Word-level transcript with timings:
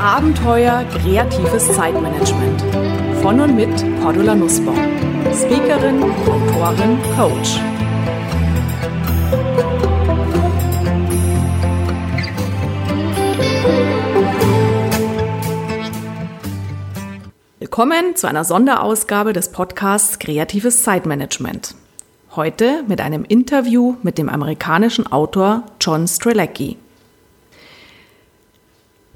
Abenteuer 0.00 0.86
kreatives 0.94 1.74
Zeitmanagement. 1.74 2.62
Von 3.20 3.38
und 3.38 3.54
mit 3.54 3.68
Cordula 4.00 4.34
Nussbaum. 4.34 4.74
Speakerin, 5.30 6.02
Autorin, 6.02 6.98
Coach. 7.18 7.60
Willkommen 17.58 18.16
zu 18.16 18.26
einer 18.26 18.44
Sonderausgabe 18.44 19.34
des 19.34 19.52
Podcasts 19.52 20.18
Kreatives 20.18 20.82
Zeitmanagement. 20.82 21.74
Heute 22.34 22.84
mit 22.88 23.02
einem 23.02 23.24
Interview 23.24 23.96
mit 24.02 24.16
dem 24.16 24.30
amerikanischen 24.30 25.12
Autor 25.12 25.64
John 25.78 26.08
Strelecki. 26.08 26.78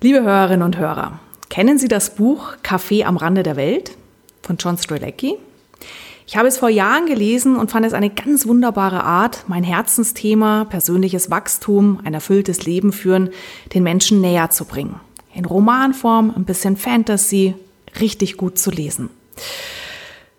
Liebe 0.04 0.22
Hörerinnen 0.22 0.62
und 0.62 0.76
Hörer, 0.76 1.18
kennen 1.48 1.78
Sie 1.78 1.88
das 1.88 2.14
Buch 2.14 2.56
Café 2.62 3.06
am 3.06 3.16
Rande 3.16 3.42
der 3.42 3.56
Welt 3.56 3.92
von 4.42 4.58
John 4.58 4.76
Strelecki? 4.76 5.38
Ich 6.26 6.36
habe 6.36 6.46
es 6.46 6.58
vor 6.58 6.68
Jahren 6.68 7.06
gelesen 7.06 7.56
und 7.56 7.70
fand 7.70 7.86
es 7.86 7.94
eine 7.94 8.10
ganz 8.10 8.46
wunderbare 8.46 9.02
Art, 9.02 9.44
mein 9.46 9.64
Herzensthema, 9.64 10.66
persönliches 10.66 11.30
Wachstum, 11.30 12.00
ein 12.04 12.12
erfülltes 12.12 12.66
Leben 12.66 12.92
führen, 12.92 13.30
den 13.72 13.82
Menschen 13.82 14.20
näher 14.20 14.50
zu 14.50 14.66
bringen. 14.66 15.00
In 15.32 15.46
Romanform, 15.46 16.34
ein 16.36 16.44
bisschen 16.44 16.76
Fantasy, 16.76 17.54
richtig 17.98 18.36
gut 18.36 18.58
zu 18.58 18.70
lesen. 18.70 19.08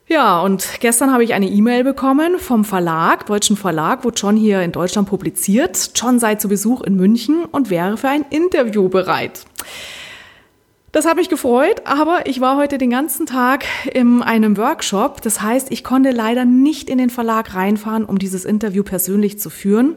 Ja, 0.08 0.42
und 0.42 0.82
gestern 0.82 1.12
habe 1.12 1.24
ich 1.24 1.34
eine 1.34 1.48
E-Mail 1.48 1.84
bekommen 1.84 2.38
vom 2.38 2.64
Verlag, 2.64 3.26
deutschen 3.26 3.58
Verlag, 3.58 4.04
wo 4.04 4.10
John 4.10 4.38
hier 4.38 4.62
in 4.62 4.72
Deutschland 4.72 5.10
publiziert. 5.10 5.92
John 5.96 6.20
sei 6.20 6.36
zu 6.36 6.48
Besuch 6.48 6.82
in 6.82 6.96
München 6.96 7.44
und 7.46 7.72
wäre 7.72 7.98
für 7.98 8.10
ein 8.10 8.24
Interview 8.30 8.88
bereit. 8.88 9.46
Das 10.96 11.06
hat 11.06 11.18
mich 11.18 11.28
gefreut, 11.28 11.82
aber 11.84 12.22
ich 12.24 12.40
war 12.40 12.56
heute 12.56 12.78
den 12.78 12.90
ganzen 12.90 13.26
Tag 13.26 13.66
in 13.94 14.22
einem 14.22 14.56
Workshop. 14.56 15.22
Das 15.22 15.42
heißt, 15.42 15.70
ich 15.70 15.84
konnte 15.84 16.12
leider 16.12 16.46
nicht 16.46 16.90
in 16.90 16.98
den 16.98 17.10
Verlag 17.10 17.54
reinfahren, 17.54 18.06
um 18.06 18.18
dieses 18.18 18.46
Interview 18.46 18.82
persönlich 18.82 19.38
zu 19.38 19.50
führen. 19.50 19.96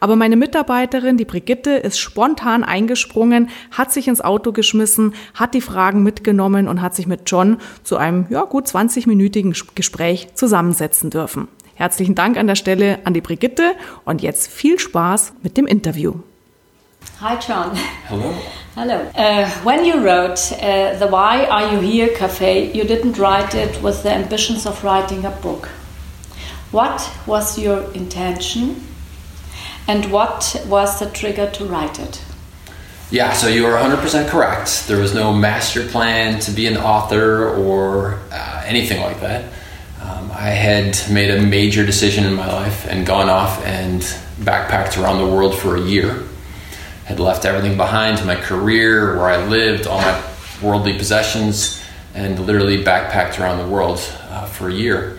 Aber 0.00 0.16
meine 0.16 0.34
Mitarbeiterin, 0.34 1.16
die 1.16 1.24
Brigitte, 1.24 1.70
ist 1.70 2.00
spontan 2.00 2.64
eingesprungen, 2.64 3.48
hat 3.70 3.92
sich 3.92 4.08
ins 4.08 4.20
Auto 4.20 4.50
geschmissen, 4.50 5.14
hat 5.34 5.54
die 5.54 5.60
Fragen 5.60 6.02
mitgenommen 6.02 6.66
und 6.66 6.82
hat 6.82 6.96
sich 6.96 7.06
mit 7.06 7.30
John 7.30 7.58
zu 7.84 7.96
einem 7.96 8.26
ja, 8.28 8.42
gut 8.42 8.66
20-minütigen 8.66 9.56
Gespräch 9.76 10.34
zusammensetzen 10.34 11.10
dürfen. 11.10 11.46
Herzlichen 11.76 12.16
Dank 12.16 12.36
an 12.36 12.48
der 12.48 12.56
Stelle 12.56 12.98
an 13.04 13.14
die 13.14 13.20
Brigitte 13.20 13.70
und 14.04 14.20
jetzt 14.20 14.48
viel 14.48 14.80
Spaß 14.80 15.32
mit 15.44 15.56
dem 15.56 15.68
Interview. 15.68 16.14
Hi, 17.20 17.36
John. 17.38 17.76
Hello. 17.76 18.32
Hello. 18.74 19.10
Uh, 19.14 19.50
when 19.62 19.84
you 19.84 20.02
wrote 20.02 20.52
uh, 20.52 20.96
the 20.98 21.06
Why 21.06 21.44
Are 21.44 21.70
You 21.70 21.80
Here 21.80 22.16
Cafe, 22.16 22.72
you 22.72 22.84
didn't 22.84 23.18
write 23.18 23.54
it 23.54 23.82
with 23.82 24.02
the 24.02 24.10
ambitions 24.10 24.64
of 24.64 24.82
writing 24.82 25.26
a 25.26 25.30
book. 25.30 25.66
What 26.70 27.12
was 27.26 27.58
your 27.58 27.92
intention 27.92 28.86
and 29.86 30.10
what 30.10 30.64
was 30.66 30.98
the 30.98 31.10
trigger 31.10 31.50
to 31.50 31.64
write 31.66 31.98
it? 31.98 32.24
Yeah, 33.10 33.34
so 33.34 33.48
you 33.48 33.66
are 33.66 33.78
100% 33.78 34.30
correct. 34.30 34.88
There 34.88 34.98
was 34.98 35.14
no 35.14 35.30
master 35.34 35.86
plan 35.86 36.40
to 36.40 36.52
be 36.52 36.66
an 36.66 36.78
author 36.78 37.50
or 37.50 38.20
uh, 38.30 38.62
anything 38.64 39.02
like 39.02 39.20
that. 39.20 39.52
Um, 40.00 40.30
I 40.32 40.50
had 40.50 40.98
made 41.10 41.30
a 41.30 41.42
major 41.42 41.84
decision 41.84 42.24
in 42.24 42.32
my 42.32 42.50
life 42.50 42.86
and 42.88 43.04
gone 43.04 43.28
off 43.28 43.62
and 43.66 44.00
backpacked 44.40 44.96
around 45.02 45.18
the 45.18 45.26
world 45.26 45.58
for 45.58 45.76
a 45.76 45.82
year. 45.82 46.22
Had 47.10 47.18
left 47.18 47.44
everything 47.44 47.76
behind 47.76 48.24
my 48.24 48.36
career, 48.36 49.16
where 49.16 49.26
I 49.26 49.44
lived, 49.44 49.88
all 49.88 50.00
my 50.00 50.22
worldly 50.62 50.96
possessions, 50.96 51.82
and 52.14 52.38
literally 52.38 52.84
backpacked 52.84 53.40
around 53.40 53.58
the 53.58 53.66
world 53.66 53.98
uh, 54.28 54.46
for 54.46 54.68
a 54.68 54.72
year. 54.72 55.18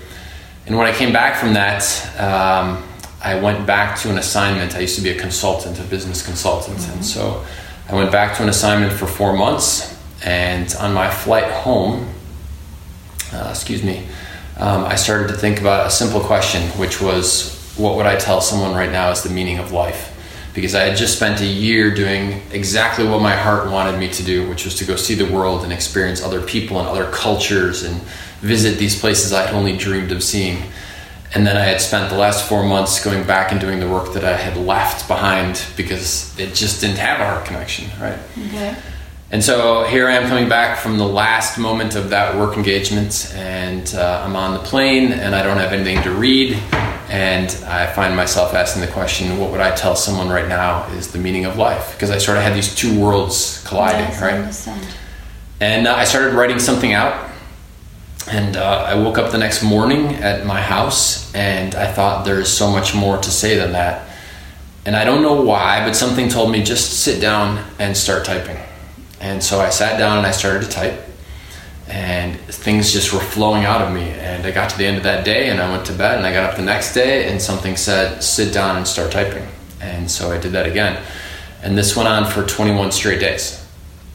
And 0.66 0.78
when 0.78 0.88
I 0.88 0.94
came 0.94 1.12
back 1.12 1.36
from 1.36 1.56
that, 1.56 1.84
um, 2.18 2.82
I 3.22 3.36
went 3.36 3.68
back 3.68 4.00
to 4.00 4.10
an 4.10 4.18
assignment. 4.18 4.74
I 4.74 4.80
used 4.80 4.96
to 4.96 5.02
be 5.02 5.10
a 5.10 5.20
consultant, 5.20 5.82
a 5.82 5.84
business 5.84 6.26
consultant. 6.26 6.78
Mm-hmm. 6.78 6.94
And 6.94 7.06
so 7.06 7.46
I 7.90 7.96
went 7.96 8.10
back 8.10 8.38
to 8.38 8.44
an 8.44 8.48
assignment 8.48 8.94
for 8.94 9.06
four 9.06 9.34
months. 9.34 9.94
And 10.24 10.74
on 10.80 10.94
my 10.94 11.10
flight 11.10 11.52
home, 11.52 12.08
uh, 13.34 13.48
excuse 13.50 13.84
me, 13.84 14.08
um, 14.56 14.86
I 14.86 14.96
started 14.96 15.28
to 15.28 15.34
think 15.34 15.60
about 15.60 15.88
a 15.88 15.92
simple 15.92 16.22
question, 16.22 16.62
which 16.80 17.02
was 17.02 17.60
what 17.76 17.98
would 17.98 18.06
I 18.06 18.16
tell 18.16 18.40
someone 18.40 18.74
right 18.74 18.94
now 18.94 19.12
is 19.12 19.24
the 19.24 19.30
meaning 19.30 19.60
of 19.60 19.74
life? 19.74 20.11
Because 20.54 20.76
I 20.76 20.82
had 20.82 20.98
just 20.98 21.16
spent 21.16 21.40
a 21.40 21.46
year 21.46 21.94
doing 21.94 22.42
exactly 22.52 23.08
what 23.08 23.22
my 23.22 23.36
heart 23.36 23.72
wanted 23.72 23.98
me 23.98 24.10
to 24.10 24.24
do, 24.24 24.50
which 24.50 24.66
was 24.66 24.76
to 24.76 24.86
go 24.86 24.96
see 24.96 25.16
the 25.16 25.32
world 25.32 25.64
and 25.64 25.72
experience 25.72 26.22
other 26.22 26.42
people 26.42 26.80
and 26.80 26.88
other 26.88 27.10
cultures 27.12 27.84
and 27.84 28.02
visit 28.42 28.78
these 28.78 29.00
places 29.00 29.32
I'd 29.32 29.54
only 29.54 29.78
dreamed 29.78 30.12
of 30.12 30.22
seeing. 30.22 30.64
And 31.34 31.48
then 31.48 31.56
I 31.56 31.62
had 31.62 31.80
spent 31.80 32.10
the 32.10 32.18
last 32.18 32.50
four 32.50 32.64
months 32.64 33.02
going 33.02 33.26
back 33.26 33.54
and 33.54 33.62
doing 33.62 33.80
the 33.80 33.90
work 33.90 34.14
that 34.14 34.26
I 34.26 34.36
had 34.36 34.58
left 34.58 35.08
behind 35.08 35.64
because 35.78 36.38
it 36.38 36.54
just 36.54 36.82
didn't 36.82 36.98
have 36.98 37.22
a 37.22 37.26
heart 37.26 37.46
connection, 37.46 37.90
right? 38.02 38.20
Okay. 38.48 38.76
And 39.32 39.42
so 39.42 39.86
here 39.86 40.10
I 40.10 40.16
am 40.16 40.28
coming 40.28 40.50
back 40.50 40.78
from 40.78 40.98
the 40.98 41.08
last 41.08 41.58
moment 41.58 41.96
of 41.96 42.10
that 42.10 42.36
work 42.36 42.58
engagement, 42.58 43.32
and 43.34 43.96
uh, 43.96 44.24
I'm 44.26 44.36
on 44.36 44.52
the 44.52 44.60
plane, 44.60 45.14
and 45.14 45.34
I 45.34 45.42
don't 45.42 45.56
have 45.56 45.72
anything 45.72 46.04
to 46.04 46.12
read, 46.12 46.62
and 47.12 47.50
I 47.66 47.88
find 47.88 48.16
myself 48.16 48.54
asking 48.54 48.84
the 48.84 48.88
question, 48.88 49.38
what 49.38 49.52
would 49.52 49.60
I 49.60 49.76
tell 49.76 49.98
someone 49.98 50.30
right 50.30 50.48
now 50.48 50.88
is 50.94 51.12
the 51.12 51.20
meaning 51.20 51.44
of 51.44 51.58
life? 51.58 51.92
Because 51.92 52.10
I 52.10 52.18
sort 52.18 52.38
of 52.38 52.44
had 52.44 52.56
these 52.56 52.74
two 52.74 52.98
worlds 52.98 53.62
colliding, 53.68 54.08
yes, 54.08 54.22
right? 54.22 54.34
I 54.36 54.38
understand. 54.38 54.88
And 55.60 55.88
uh, 55.88 55.94
I 55.94 56.06
started 56.06 56.36
writing 56.36 56.58
something 56.58 56.94
out. 56.94 57.30
And 58.30 58.56
uh, 58.56 58.86
I 58.88 58.96
woke 58.96 59.18
up 59.18 59.34
the 59.34 59.38
next 59.38 59.62
morning 59.62 60.16
at 60.16 60.46
my 60.46 60.62
house 60.62 61.34
and 61.36 61.76
I 61.76 61.92
thought 61.92 62.24
there's 62.24 62.48
so 62.48 62.72
much 62.72 62.96
more 62.96 63.18
to 63.18 63.30
say 63.30 63.58
than 63.58 63.74
that. 63.74 64.08
And 64.86 64.96
I 64.96 65.04
don't 65.04 65.22
know 65.22 65.42
why, 65.42 65.86
but 65.86 65.98
something 65.98 66.30
told 66.30 66.50
me 66.50 66.64
just 66.64 67.02
sit 67.02 67.20
down 67.20 67.62
and 67.78 67.98
start 67.98 68.24
typing. 68.24 68.58
And 69.20 69.44
so 69.44 69.60
I 69.60 69.70
sat 69.70 69.98
down 69.98 70.18
and 70.18 70.26
I 70.26 70.32
started 70.32 70.62
to 70.62 70.70
type. 70.70 71.04
And 71.92 72.40
things 72.40 72.94
just 72.94 73.12
were 73.12 73.20
flowing 73.20 73.66
out 73.66 73.82
of 73.82 73.94
me. 73.94 74.10
And 74.12 74.46
I 74.46 74.52
got 74.52 74.70
to 74.70 74.78
the 74.78 74.86
end 74.86 74.96
of 74.96 75.04
that 75.04 75.26
day 75.26 75.50
and 75.50 75.60
I 75.60 75.70
went 75.70 75.86
to 75.88 75.94
bed 75.94 76.18
and 76.18 76.26
I 76.26 76.32
got 76.32 76.50
up 76.50 76.56
the 76.56 76.64
next 76.64 76.94
day 76.94 77.30
and 77.30 77.42
something 77.42 77.76
said, 77.76 78.24
sit 78.24 78.54
down 78.54 78.78
and 78.78 78.88
start 78.88 79.12
typing. 79.12 79.46
And 79.82 80.10
so 80.10 80.32
I 80.32 80.38
did 80.38 80.54
that 80.54 80.66
again. 80.66 81.04
And 81.62 81.78
this 81.78 81.96
went 81.96 82.08
on 82.08 82.26
for 82.26 82.46
21 82.46 82.94
straight 82.94 83.20
days. 83.20 83.62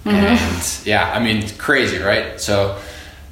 And 0.07 0.87
yeah, 0.87 1.13
I 1.13 1.23
mean, 1.23 1.49
crazy, 1.59 1.99
right? 1.99 2.41
So, 2.41 2.81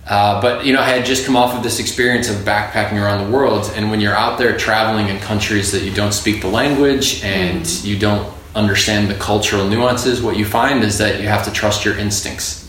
uh, 0.08 0.42
but 0.42 0.66
you 0.66 0.72
know, 0.72 0.80
I 0.80 0.88
had 0.88 1.06
just 1.06 1.24
come 1.24 1.36
off 1.36 1.54
of 1.54 1.62
this 1.62 1.78
experience 1.78 2.28
of 2.28 2.36
backpacking 2.38 3.00
around 3.00 3.24
the 3.24 3.36
world, 3.36 3.72
and 3.74 3.90
when 3.90 4.00
you're 4.00 4.14
out 4.14 4.38
there 4.38 4.56
traveling 4.56 5.08
in 5.08 5.18
countries 5.20 5.72
that 5.72 5.82
you 5.82 5.94
don't 5.94 6.12
speak 6.12 6.42
the 6.42 6.48
language 6.48 7.22
and 7.22 7.66
you 7.84 7.98
don't 7.98 8.32
understand 8.54 9.08
the 9.08 9.14
cultural 9.14 9.68
nuances, 9.68 10.20
what 10.20 10.36
you 10.36 10.44
find 10.44 10.82
is 10.82 10.98
that 10.98 11.20
you 11.20 11.28
have 11.28 11.44
to 11.44 11.52
trust 11.52 11.84
your 11.84 11.96
instincts 11.96 12.63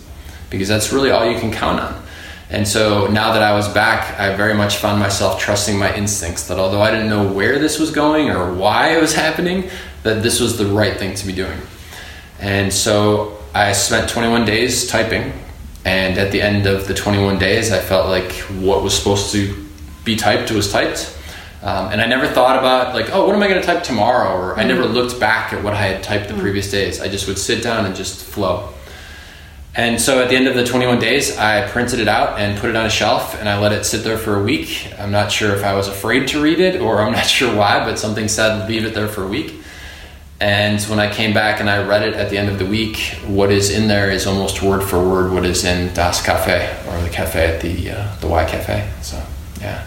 because 0.50 0.68
that's 0.68 0.92
really 0.92 1.12
all 1.12 1.30
you 1.30 1.40
can 1.40 1.52
count 1.52 1.80
on. 1.80 2.06
And 2.50 2.68
so 2.68 3.08
now 3.08 3.34
that 3.34 3.42
I 3.42 3.54
was 3.54 3.68
back, 3.68 4.20
I 4.20 4.36
very 4.36 4.54
much 4.54 4.78
found 4.78 5.00
myself 5.00 5.40
trusting 5.40 5.78
my 5.78 5.94
instincts 5.96 6.48
that 6.48 6.60
although 6.60 6.82
I 6.82 6.92
didn't 6.92 7.10
know 7.10 7.32
where 7.32 7.58
this 7.58 7.80
was 7.80 7.92
going 7.92 8.30
or 8.30 8.54
why 8.54 8.96
it 8.96 9.02
was 9.02 9.14
happening, 9.14 9.70
that 10.04 10.22
this 10.22 10.40
was 10.40 10.58
the 10.58 10.68
right 10.68 10.96
thing 10.98 11.16
to 11.16 11.26
be 11.26 11.34
doing. 11.34 11.60
And 12.40 12.72
so 12.72 13.40
I 13.56 13.72
spent 13.72 14.10
21 14.10 14.46
days 14.46 14.88
typing, 14.88 15.34
and 15.86 16.18
at 16.18 16.32
the 16.32 16.42
end 16.42 16.68
of 16.68 16.88
the 16.88 16.94
21 16.94 17.40
days, 17.40 17.72
I 17.72 17.80
felt 17.80 18.10
like 18.10 18.32
what 18.60 18.84
was 18.84 18.96
supposed 18.96 19.32
to 19.32 19.66
be 20.04 20.16
typed 20.16 20.52
was 20.52 20.72
typed. 20.72 21.18
Um, 21.64 21.92
and 21.92 22.00
I 22.00 22.06
never 22.06 22.28
thought 22.28 22.60
about 22.60 22.94
like, 22.94 23.10
oh, 23.10 23.26
what 23.26 23.34
am 23.36 23.42
I 23.42 23.48
going 23.48 23.60
to 23.60 23.66
type 23.66 23.82
tomorrow? 23.82 24.38
Or 24.38 24.60
I 24.60 24.64
never 24.64 24.86
looked 24.86 25.20
back 25.20 25.52
at 25.52 25.64
what 25.64 25.74
I 25.74 25.82
had 25.82 26.04
typed 26.04 26.28
the 26.28 26.36
previous 26.36 26.70
days. 26.70 27.02
I 27.02 27.08
just 27.08 27.28
would 27.28 27.40
sit 27.40 27.64
down 27.64 27.88
and 27.88 27.96
just 27.96 28.24
flow. 28.24 28.75
And 29.78 30.00
so 30.00 30.22
at 30.22 30.30
the 30.30 30.36
end 30.36 30.48
of 30.48 30.56
the 30.56 30.64
21 30.64 31.00
days, 31.00 31.38
I 31.38 31.68
printed 31.68 32.00
it 32.00 32.08
out 32.08 32.40
and 32.40 32.58
put 32.58 32.70
it 32.70 32.78
on 32.78 32.86
a 32.86 32.90
shelf 32.90 33.38
and 33.38 33.50
I 33.50 33.60
let 33.60 33.74
it 33.74 33.84
sit 33.84 34.06
there 34.06 34.18
for 34.18 34.40
a 34.40 34.42
week. 34.42 34.88
I'm 34.98 35.12
not 35.12 35.32
sure 35.32 35.54
if 35.54 35.66
I 35.66 35.74
was 35.74 35.90
afraid 35.90 36.30
to 36.30 36.42
read 36.42 36.60
it 36.62 36.80
or 36.80 37.02
I'm 37.02 37.12
not 37.20 37.26
sure 37.26 37.54
why, 37.54 37.84
but 37.84 38.00
something 38.00 38.30
said 38.30 38.70
leave 38.70 38.86
it 38.86 38.94
there 38.94 39.10
for 39.10 39.24
a 39.24 39.28
week. 39.28 39.54
And 40.40 40.82
when 40.84 41.00
I 41.00 41.12
came 41.12 41.34
back 41.34 41.60
and 41.60 41.70
I 41.70 41.86
read 41.86 42.04
it 42.04 42.14
at 42.14 42.30
the 42.30 42.38
end 42.38 42.50
of 42.50 42.60
the 42.60 42.66
week, 42.66 42.98
what 43.26 43.52
is 43.52 43.70
in 43.70 43.88
there 43.88 44.12
is 44.12 44.28
almost 44.28 44.62
word 44.62 44.84
for 44.84 45.00
word 45.00 45.32
what 45.32 45.46
is 45.46 45.64
in 45.64 45.94
Das 45.94 46.22
Cafe 46.26 46.74
or 46.90 47.02
the 47.02 47.10
cafe 47.10 47.56
at 47.56 47.62
the 47.62 47.92
uh, 47.92 48.16
the 48.20 48.28
Why 48.28 48.44
Cafe. 48.46 48.90
So 49.02 49.22
yeah, 49.62 49.86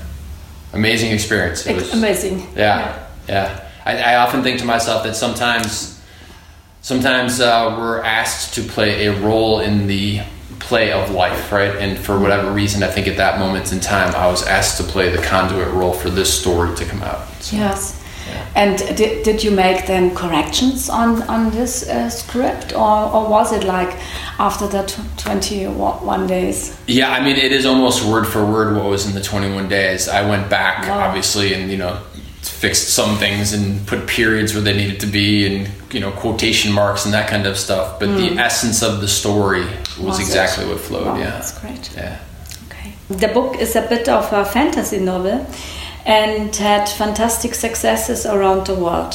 amazing 0.72 1.12
experience. 1.12 1.66
It 1.66 1.74
was 1.76 1.92
Amazing. 1.92 2.46
yeah, 2.56 3.06
yeah. 3.28 3.68
I, 3.84 3.98
I 3.98 4.16
often 4.16 4.42
think 4.42 4.58
to 4.60 4.64
myself 4.64 5.04
that 5.04 5.16
sometimes, 5.16 5.97
sometimes 6.80 7.40
uh, 7.40 7.74
we're 7.78 8.02
asked 8.02 8.54
to 8.54 8.62
play 8.62 9.06
a 9.06 9.20
role 9.20 9.60
in 9.60 9.86
the 9.86 10.20
play 10.60 10.92
of 10.92 11.10
life, 11.10 11.52
right? 11.52 11.74
And 11.76 11.98
for 11.98 12.18
whatever 12.18 12.50
reason, 12.52 12.82
I 12.82 12.88
think 12.88 13.06
at 13.06 13.16
that 13.16 13.38
moment 13.38 13.72
in 13.72 13.80
time, 13.80 14.14
I 14.14 14.26
was 14.26 14.46
asked 14.46 14.76
to 14.78 14.82
play 14.84 15.08
the 15.10 15.22
conduit 15.22 15.68
role 15.72 15.92
for 15.92 16.10
this 16.10 16.32
story 16.40 16.74
to 16.76 16.84
come 16.84 17.02
out. 17.02 17.26
So, 17.42 17.56
Yes. 17.56 17.94
And 18.54 18.76
did, 18.96 19.22
did 19.22 19.42
you 19.42 19.50
make 19.50 19.86
then 19.86 20.14
corrections 20.14 20.90
on, 20.90 21.22
on 21.30 21.50
this 21.50 21.88
uh, 21.88 22.10
script, 22.10 22.74
or, 22.74 22.78
or 23.10 23.26
was 23.30 23.52
it 23.52 23.64
like 23.64 23.96
after 24.38 24.66
the 24.66 24.82
21 25.16 26.26
days? 26.26 26.78
Yeah, 26.86 27.10
I 27.10 27.24
mean, 27.24 27.36
it 27.36 27.52
is 27.52 27.64
almost 27.64 28.04
word 28.04 28.26
for 28.26 28.44
word 28.44 28.76
what 28.76 28.84
was 28.86 29.06
in 29.06 29.14
the 29.14 29.22
21 29.22 29.68
days. 29.68 30.08
I 30.08 30.28
went 30.28 30.50
back, 30.50 30.86
Wow. 30.86 30.98
obviously, 31.08 31.54
and, 31.54 31.70
you 31.70 31.78
know, 31.78 32.02
fixed 32.42 32.88
some 32.90 33.16
things 33.18 33.52
and 33.52 33.86
put 33.86 34.06
periods 34.06 34.54
where 34.54 34.62
they 34.62 34.76
needed 34.76 35.00
to 35.00 35.06
be 35.06 35.46
and, 35.46 35.70
you 35.92 36.00
know, 36.00 36.10
quotation 36.12 36.72
marks 36.72 37.04
and 37.04 37.14
that 37.14 37.28
kind 37.28 37.46
of 37.46 37.56
stuff. 37.58 37.98
But 38.00 38.16
the 38.16 38.38
essence 38.38 38.82
of 38.82 39.00
the 39.00 39.08
story 39.08 39.64
was. 39.64 39.98
Was 39.98 40.18
it? 40.20 40.22
exactly 40.22 40.66
what 40.66 40.80
flowed, 40.80 41.06
Wow, 41.06 41.16
yeah. 41.18 41.30
that's 41.30 41.58
great. 41.60 41.90
Yeah. 41.96 42.18
Okay. 42.68 42.92
The 43.08 43.28
book 43.28 43.56
is 43.56 43.76
a 43.76 43.82
bit 43.82 44.08
of 44.08 44.32
a 44.32 44.44
fantasy 44.44 44.98
novel 45.00 45.46
and 46.06 46.54
had 46.56 46.88
fantastic 46.88 47.54
successes 47.54 48.24
around 48.24 48.66
the 48.66 48.74
world. 48.74 49.14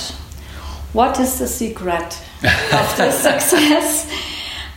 What 0.93 1.19
is 1.19 1.39
the 1.39 1.47
secret 1.47 2.03
of 2.43 2.97
this 2.97 3.19
success? 3.19 4.07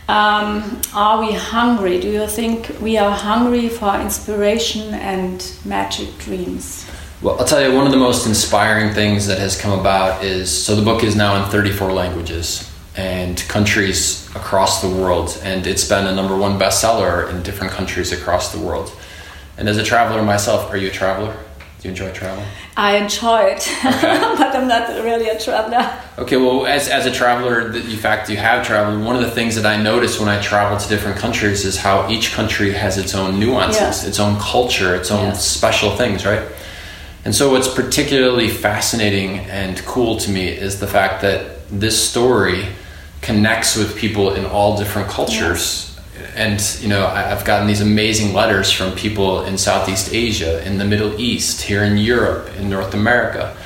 Um, 0.09 0.81
are 0.93 1.19
we 1.19 1.33
hungry? 1.33 1.99
Do 1.99 2.09
you 2.09 2.27
think 2.27 2.71
we 2.81 2.97
are 2.97 3.11
hungry 3.11 3.67
for 3.69 3.93
inspiration 3.99 4.93
and 4.93 5.45
magic 5.65 6.17
dreams? 6.17 6.86
Well, 7.21 7.39
I'll 7.39 7.45
tell 7.45 7.61
you, 7.67 7.75
one 7.75 7.87
of 7.87 7.91
the 7.91 7.97
most 7.97 8.27
inspiring 8.27 8.93
things 8.93 9.25
that 9.25 9.39
has 9.39 9.59
come 9.59 9.77
about 9.77 10.23
is 10.23 10.55
so 10.55 10.75
the 10.75 10.83
book 10.83 11.03
is 11.03 11.15
now 11.15 11.43
in 11.43 11.49
34 11.49 11.91
languages 11.91 12.71
and 12.95 13.37
countries 13.47 14.27
across 14.35 14.81
the 14.81 14.89
world, 14.89 15.39
and 15.43 15.65
it's 15.65 15.87
been 15.87 16.05
a 16.05 16.13
number 16.13 16.37
one 16.37 16.59
bestseller 16.59 17.29
in 17.31 17.41
different 17.41 17.73
countries 17.73 18.11
across 18.11 18.51
the 18.51 18.59
world. 18.59 18.91
And 19.57 19.67
as 19.67 19.77
a 19.77 19.83
traveler 19.83 20.21
myself, 20.21 20.69
are 20.71 20.77
you 20.77 20.89
a 20.89 20.91
traveler? 20.91 21.35
Do 21.79 21.87
you 21.87 21.89
enjoy 21.91 22.11
traveling? 22.11 22.47
I 22.75 22.97
enjoy 22.97 23.41
it, 23.55 23.67
but 23.83 24.55
I'm 24.55 24.67
not 24.67 24.89
really 25.03 25.29
a 25.29 25.39
traveler. 25.39 25.91
Okay, 26.19 26.37
well, 26.37 26.65
as, 26.67 26.87
as 26.87 27.07
a 27.07 27.11
traveler, 27.11 27.69
the 27.69 27.79
in 27.79 27.97
fact 27.97 28.29
you 28.29 28.37
have 28.37 28.65
traveled, 28.65 29.03
one 29.03 29.15
of 29.15 29.21
the 29.23 29.31
things 29.31 29.55
that 29.55 29.65
I 29.65 29.81
notice 29.81 30.19
when 30.19 30.29
I 30.29 30.39
travel 30.41 30.77
to 30.77 30.87
different 30.87 31.17
countries 31.17 31.65
is 31.65 31.77
how 31.77 32.09
each 32.09 32.33
country 32.33 32.71
has 32.73 32.97
its 32.99 33.13
own 33.15 33.39
nuances, 33.39 34.03
Yeah. 34.03 34.09
its 34.09 34.19
own 34.19 34.39
culture, 34.39 34.95
its 34.95 35.09
own 35.11 35.33
special 35.35 35.95
things, 35.95 36.23
right? 36.25 36.41
And 37.27 37.35
so, 37.35 37.51
what's 37.51 37.67
particularly 37.67 38.47
fascinating 38.47 39.39
and 39.39 39.77
cool 39.79 40.15
to 40.15 40.31
me 40.31 40.47
is 40.47 40.79
the 40.79 40.87
fact 40.87 41.21
that 41.23 41.59
this 41.69 42.09
story 42.09 42.67
connects 43.19 43.75
with 43.75 43.97
people 43.97 44.33
in 44.33 44.45
all 44.45 44.77
different 44.77 45.09
cultures. 45.09 45.99
And, 46.35 46.57
you 46.79 46.87
know, 46.87 47.05
I've 47.05 47.43
gotten 47.43 47.67
these 47.67 47.81
amazing 47.81 48.33
letters 48.33 48.71
from 48.71 48.93
people 48.93 49.43
in 49.43 49.57
Southeast 49.57 50.13
Asia, 50.13 50.65
in 50.65 50.77
the 50.77 50.85
Middle 50.85 51.19
East, 51.19 51.63
here 51.63 51.83
in 51.83 51.97
Europe, 51.97 52.49
in 52.55 52.69
North 52.69 52.93
America. 52.93 53.57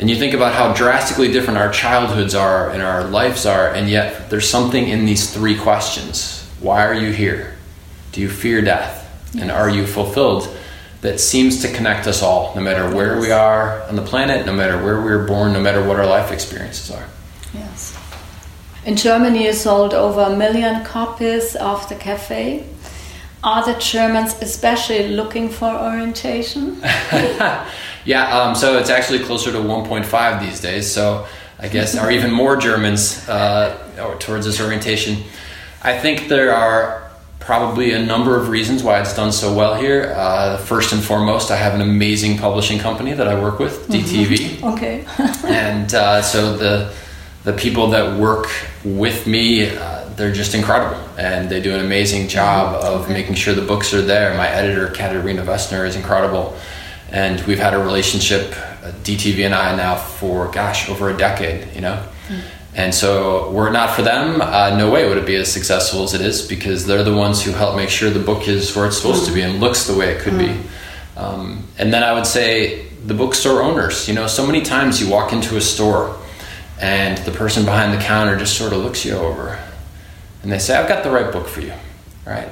And 0.00 0.08
you 0.08 0.16
think 0.16 0.32
about 0.32 0.54
how 0.54 0.72
drastically 0.72 1.30
different 1.30 1.58
our 1.58 1.70
childhoods 1.70 2.34
are 2.34 2.70
and 2.70 2.80
our 2.80 3.04
lives 3.04 3.44
are, 3.44 3.68
and 3.68 3.90
yet 3.90 4.30
there's 4.30 4.48
something 4.48 4.88
in 4.88 5.04
these 5.04 5.30
three 5.30 5.58
questions 5.58 6.48
Why 6.58 6.86
are 6.86 6.94
you 6.94 7.12
here? 7.12 7.54
Do 8.12 8.22
you 8.22 8.30
fear 8.30 8.62
death? 8.62 9.02
And 9.38 9.50
are 9.50 9.68
you 9.68 9.86
fulfilled? 9.86 10.48
That 11.04 11.20
seems 11.20 11.60
to 11.62 11.68
connect 11.68 12.06
us 12.06 12.22
all, 12.22 12.54
no 12.56 12.62
matter 12.62 12.84
where 12.96 13.20
we 13.20 13.30
are 13.30 13.82
on 13.88 13.94
the 13.94 14.02
planet, 14.02 14.46
no 14.46 14.54
matter 14.54 14.82
where 14.82 14.98
we 15.00 15.10
were 15.10 15.26
born, 15.26 15.52
no 15.52 15.60
matter 15.60 15.82
what 15.86 15.98
our 16.00 16.06
life 16.06 16.32
experiences 16.32 16.90
are. 16.90 17.06
Yes. 17.52 17.96
In 18.86 18.96
Germany, 18.96 19.44
you 19.44 19.52
sold 19.52 19.92
over 19.92 20.22
a 20.22 20.36
million 20.36 20.82
copies 20.84 21.56
of 21.56 21.86
the 21.90 21.94
cafe. 21.94 22.64
Are 23.42 23.62
the 23.66 23.78
Germans 23.78 24.34
especially 24.40 25.08
looking 25.08 25.50
for 25.50 25.68
orientation? 25.68 26.82
Yeah, 28.04 28.38
um, 28.38 28.54
so 28.54 28.78
it's 28.78 28.90
actually 28.90 29.20
closer 29.20 29.50
to 29.50 29.58
1.5 29.58 30.40
these 30.40 30.60
days. 30.60 30.90
So 30.90 31.26
I 31.58 31.68
guess, 31.68 31.96
are 31.96 32.10
even 32.10 32.30
more 32.30 32.56
Germans 32.56 33.26
uh, 33.28 34.16
towards 34.18 34.44
this 34.44 34.60
orientation. 34.60 35.22
I 35.82 35.98
think 35.98 36.28
there 36.28 36.54
are 36.54 37.03
probably 37.44 37.92
a 37.92 38.02
number 38.04 38.38
of 38.38 38.48
reasons 38.48 38.82
why 38.82 39.00
it's 39.00 39.14
done 39.14 39.32
so 39.32 39.54
well 39.54 39.74
here. 39.74 40.14
Uh, 40.16 40.56
first 40.56 40.92
and 40.92 41.02
foremost, 41.02 41.50
I 41.50 41.56
have 41.56 41.74
an 41.74 41.80
amazing 41.80 42.38
publishing 42.38 42.78
company 42.78 43.12
that 43.12 43.28
I 43.28 43.40
work 43.40 43.58
with, 43.58 43.86
DTV. 43.88 44.62
Okay. 44.74 45.04
and 45.46 45.92
uh, 45.94 46.22
so 46.22 46.56
the 46.56 46.92
the 47.44 47.52
people 47.52 47.90
that 47.90 48.18
work 48.18 48.48
with 48.84 49.26
me 49.26 49.76
uh, 49.76 50.08
they're 50.16 50.32
just 50.32 50.54
incredible. 50.54 50.96
And 51.18 51.50
they 51.50 51.60
do 51.60 51.74
an 51.74 51.84
amazing 51.84 52.28
job 52.28 52.82
of 52.82 53.08
making 53.08 53.34
sure 53.34 53.52
the 53.54 53.62
books 53.62 53.92
are 53.92 54.02
there. 54.02 54.34
My 54.36 54.48
editor 54.48 54.88
katerina 54.88 55.42
vestner 55.42 55.86
is 55.86 55.96
incredible. 55.96 56.56
And 57.10 57.40
we've 57.42 57.58
had 57.58 57.74
a 57.74 57.78
relationship 57.78 58.54
uh, 58.84 58.92
dtv 59.02 59.46
and 59.46 59.54
i 59.54 59.74
now 59.74 59.96
for 59.96 60.46
gosh 60.48 60.90
over 60.90 61.08
a 61.08 61.16
decade 61.16 61.74
you 61.74 61.80
know 61.80 62.06
and 62.74 62.94
so 62.94 63.50
were 63.50 63.68
it 63.68 63.72
not 63.72 63.94
for 63.94 64.02
them 64.02 64.40
uh, 64.42 64.76
no 64.76 64.90
way 64.90 65.08
would 65.08 65.18
it 65.18 65.26
be 65.26 65.36
as 65.36 65.50
successful 65.50 66.02
as 66.02 66.14
it 66.14 66.20
is 66.20 66.46
because 66.46 66.86
they're 66.86 67.04
the 67.04 67.14
ones 67.14 67.42
who 67.42 67.52
help 67.52 67.76
make 67.76 67.88
sure 67.88 68.10
the 68.10 68.18
book 68.18 68.48
is 68.48 68.74
where 68.74 68.86
it's 68.86 68.96
supposed 68.96 69.26
to 69.26 69.32
be 69.32 69.40
and 69.40 69.60
looks 69.60 69.86
the 69.86 69.94
way 69.94 70.10
it 70.10 70.20
could 70.20 70.38
be 70.38 70.56
um, 71.16 71.66
and 71.78 71.92
then 71.92 72.02
I 72.02 72.12
would 72.12 72.26
say 72.26 72.86
the 73.04 73.14
bookstore 73.14 73.62
owners. 73.62 74.08
You 74.08 74.14
know, 74.14 74.26
so 74.26 74.46
many 74.46 74.62
times 74.62 75.00
you 75.00 75.08
walk 75.08 75.32
into 75.32 75.56
a 75.56 75.60
store 75.60 76.18
and 76.80 77.18
the 77.18 77.30
person 77.30 77.64
behind 77.64 77.92
the 77.92 78.02
counter 78.02 78.36
just 78.36 78.56
sort 78.56 78.72
of 78.72 78.80
looks 78.80 79.04
you 79.04 79.14
over 79.14 79.62
and 80.42 80.50
they 80.50 80.58
say, 80.58 80.76
I've 80.76 80.88
got 80.88 81.04
the 81.04 81.10
right 81.10 81.32
book 81.32 81.46
for 81.46 81.60
you, 81.60 81.72
right? 82.26 82.48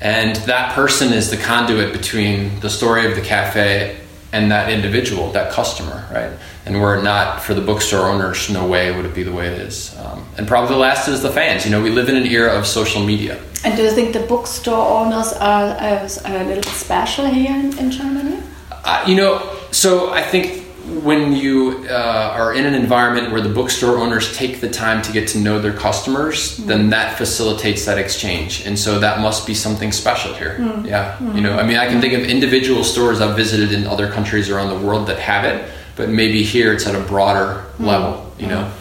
And 0.00 0.36
that 0.36 0.74
person 0.74 1.12
is 1.12 1.30
the 1.30 1.36
conduit 1.36 1.92
between 1.92 2.60
the 2.60 2.68
story 2.68 3.06
of 3.06 3.14
the 3.14 3.22
cafe 3.22 4.00
and 4.32 4.50
that 4.50 4.70
individual, 4.70 5.30
that 5.32 5.52
customer, 5.52 6.06
right? 6.10 6.32
And 6.64 6.80
were 6.80 6.96
it 6.96 7.02
not 7.02 7.42
for 7.42 7.54
the 7.54 7.60
bookstore 7.60 8.08
owners, 8.08 8.48
no 8.48 8.66
way 8.66 8.94
would 8.94 9.04
it 9.04 9.14
be 9.14 9.22
the 9.22 9.32
way 9.32 9.48
it 9.48 9.60
is. 9.60 9.96
Um, 9.98 10.26
and 10.38 10.48
probably 10.48 10.74
the 10.74 10.80
last 10.80 11.06
is 11.08 11.20
the 11.20 11.30
fans. 11.30 11.64
You 11.64 11.70
know, 11.70 11.82
we 11.82 11.90
live 11.90 12.08
in 12.08 12.16
an 12.16 12.26
era 12.26 12.52
of 12.58 12.66
social 12.66 13.04
media. 13.04 13.38
and 13.64 13.76
do 13.76 13.82
you 13.82 13.90
think 13.90 14.14
the 14.14 14.20
bookstore 14.20 15.04
owners 15.04 15.32
are, 15.34 15.76
uh, 15.78 16.08
a 16.24 16.44
little 16.44 16.72
special 16.72 17.26
here 17.26 17.52
in, 17.52 17.76
in 17.78 17.90
Germany? 17.90 18.40
Uh, 18.70 19.04
you 19.06 19.16
know, 19.16 19.58
so 19.70 20.12
I 20.12 20.22
think 20.22 20.64
when 21.04 21.32
you 21.32 21.86
uh, 21.88 22.34
are 22.36 22.54
in 22.54 22.66
an 22.66 22.74
environment 22.74 23.30
where 23.30 23.40
the 23.40 23.48
bookstore 23.48 23.98
owners 23.98 24.36
take 24.36 24.60
the 24.60 24.68
time 24.68 25.00
to 25.02 25.12
get 25.12 25.28
to 25.28 25.38
know 25.38 25.60
their 25.60 25.72
customers, 25.72 26.56
then 26.56 26.90
that 26.90 27.16
facilitates 27.16 27.84
that 27.86 27.98
exchange. 27.98 28.66
And 28.66 28.78
so 28.78 28.98
that 28.98 29.20
must 29.20 29.46
be 29.46 29.54
something 29.54 29.92
special 29.92 30.34
here. 30.34 30.56
Yeah. 30.84 31.20
You 31.34 31.40
know, 31.40 31.56
I 31.56 31.64
mean, 31.64 31.76
I 31.76 31.86
can 31.86 32.00
think 32.00 32.14
of 32.14 32.22
individual 32.22 32.82
stores 32.84 33.20
I've 33.20 33.36
visited 33.36 33.72
in 33.72 33.86
other 33.86 34.10
countries 34.10 34.50
around 34.50 34.68
the 34.70 34.86
world 34.86 35.06
that 35.06 35.18
have 35.18 35.44
it, 35.44 35.70
but 35.94 36.08
maybe 36.08 36.42
here 36.42 36.72
it's 36.72 36.86
at 36.86 36.94
a 36.94 37.00
broader 37.00 37.64
level, 37.78 38.32
you 38.38 38.48
know. 38.48 38.72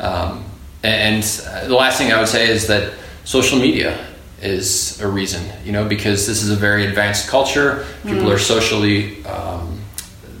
Um, 0.00 0.44
and 0.82 1.22
the 1.22 1.74
last 1.74 1.98
thing 1.98 2.12
I 2.12 2.18
would 2.18 2.28
say 2.28 2.48
is 2.48 2.66
that 2.68 2.94
social 3.24 3.58
media 3.58 4.06
is 4.40 4.98
a 5.02 5.06
reason, 5.08 5.44
you 5.64 5.72
know, 5.72 5.86
because 5.86 6.26
this 6.26 6.42
is 6.42 6.50
a 6.50 6.56
very 6.56 6.86
advanced 6.86 7.28
culture. 7.28 7.84
People 8.04 8.32
are 8.32 8.38
socially, 8.38 9.22
um, 9.26 9.78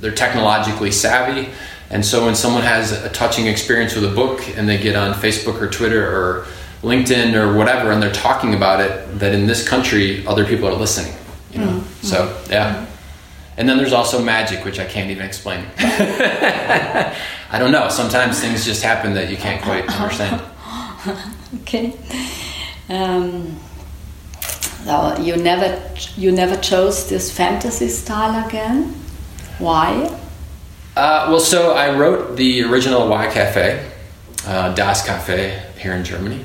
they're 0.00 0.14
technologically 0.14 0.90
savvy. 0.90 1.50
And 1.90 2.04
so 2.04 2.24
when 2.24 2.34
someone 2.34 2.62
has 2.62 2.92
a 2.92 3.08
touching 3.10 3.46
experience 3.46 3.94
with 3.94 4.04
a 4.04 4.14
book 4.14 4.56
and 4.56 4.68
they 4.68 4.78
get 4.78 4.94
on 4.94 5.12
Facebook 5.14 5.60
or 5.60 5.68
Twitter 5.68 6.06
or 6.06 6.46
LinkedIn 6.82 7.34
or 7.34 7.56
whatever 7.56 7.90
and 7.90 8.02
they're 8.02 8.12
talking 8.12 8.54
about 8.54 8.80
it, 8.80 9.18
that 9.18 9.34
in 9.34 9.46
this 9.46 9.66
country 9.66 10.26
other 10.26 10.44
people 10.44 10.68
are 10.68 10.74
listening, 10.74 11.14
you 11.52 11.58
know. 11.58 11.82
So, 12.02 12.40
yeah. 12.48 12.86
And 13.56 13.68
then 13.68 13.76
there's 13.76 13.92
also 13.92 14.22
magic, 14.22 14.64
which 14.64 14.78
I 14.78 14.86
can't 14.86 15.10
even 15.10 15.26
explain. 15.26 15.66
I 15.78 17.58
don't 17.58 17.72
know. 17.72 17.88
Sometimes 17.88 18.40
things 18.40 18.64
just 18.64 18.82
happen 18.82 19.12
that 19.14 19.28
you 19.28 19.36
can't 19.36 19.62
quite 19.62 19.86
understand. 19.88 20.42
Okay. 21.62 21.94
Um, 22.88 23.58
so 24.84 25.18
you 25.18 25.36
never 25.36 25.82
you 26.16 26.30
never 26.30 26.56
chose 26.56 27.08
this 27.08 27.30
fantasy 27.30 27.88
style 27.88 28.46
again. 28.46 28.94
Why? 29.60 30.18
Uh, 30.96 31.26
well, 31.28 31.40
so 31.40 31.72
I 31.72 31.96
wrote 31.96 32.36
the 32.36 32.62
original 32.64 33.08
Why 33.08 33.30
Cafe, 33.30 33.88
uh, 34.46 34.74
Das 34.74 35.06
Cafe 35.06 35.62
here 35.78 35.92
in 35.92 36.02
Germany. 36.02 36.44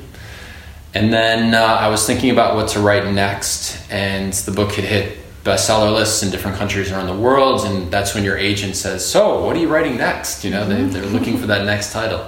And 0.94 1.12
then 1.12 1.54
uh, 1.54 1.58
I 1.58 1.88
was 1.88 2.06
thinking 2.06 2.30
about 2.30 2.54
what 2.54 2.68
to 2.68 2.80
write 2.80 3.10
next, 3.12 3.90
and 3.90 4.32
the 4.32 4.52
book 4.52 4.72
had 4.72 4.84
hit 4.84 5.18
bestseller 5.44 5.94
lists 5.94 6.22
in 6.22 6.30
different 6.30 6.56
countries 6.56 6.90
around 6.90 7.06
the 7.06 7.16
world, 7.16 7.66
and 7.66 7.90
that's 7.90 8.14
when 8.14 8.24
your 8.24 8.36
agent 8.36 8.76
says, 8.76 9.06
"So, 9.06 9.44
what 9.44 9.56
are 9.56 9.58
you 9.58 9.68
writing 9.68 9.96
next?" 9.96 10.44
You 10.44 10.50
know, 10.52 10.66
they, 10.66 10.84
they're 10.84 11.06
looking 11.06 11.38
for 11.38 11.46
that 11.48 11.66
next 11.66 11.92
title. 11.92 12.26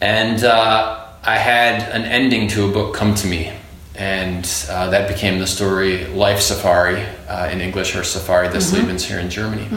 And 0.00 0.44
uh, 0.44 1.06
I 1.22 1.38
had 1.38 1.88
an 1.90 2.02
ending 2.02 2.48
to 2.48 2.68
a 2.68 2.72
book 2.72 2.94
come 2.94 3.14
to 3.14 3.26
me, 3.26 3.52
and 3.94 4.48
uh, 4.70 4.90
that 4.90 5.08
became 5.08 5.38
the 5.38 5.46
story 5.46 6.06
Life 6.06 6.40
Safari 6.40 7.02
uh, 7.28 7.50
in 7.52 7.60
English 7.60 7.94
or 7.94 8.04
Safari 8.04 8.48
des 8.48 8.72
Lebens 8.72 9.04
here 9.04 9.18
in 9.18 9.28
Germany. 9.30 9.68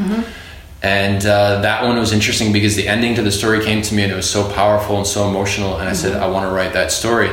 And 0.81 1.25
uh, 1.25 1.62
that 1.62 1.84
one 1.84 1.98
was 1.98 2.12
interesting 2.13 2.53
because 2.53 2.75
the 2.75 2.88
ending 2.88 3.15
to 3.15 3.22
the 3.24 3.31
story 3.31 3.63
came 3.63 3.81
to 3.81 3.95
me 3.95 4.03
and 4.03 4.12
it 4.12 4.15
was 4.15 4.29
so 4.29 4.51
powerful 4.53 4.98
and 4.98 5.07
so 5.07 5.27
emotional. 5.27 5.77
And 5.77 5.89
I 5.89 5.93
said, 5.93 6.15
I 6.15 6.27
want 6.27 6.48
to 6.48 6.53
write 6.53 6.74
that 6.74 6.91
story. 6.91 7.29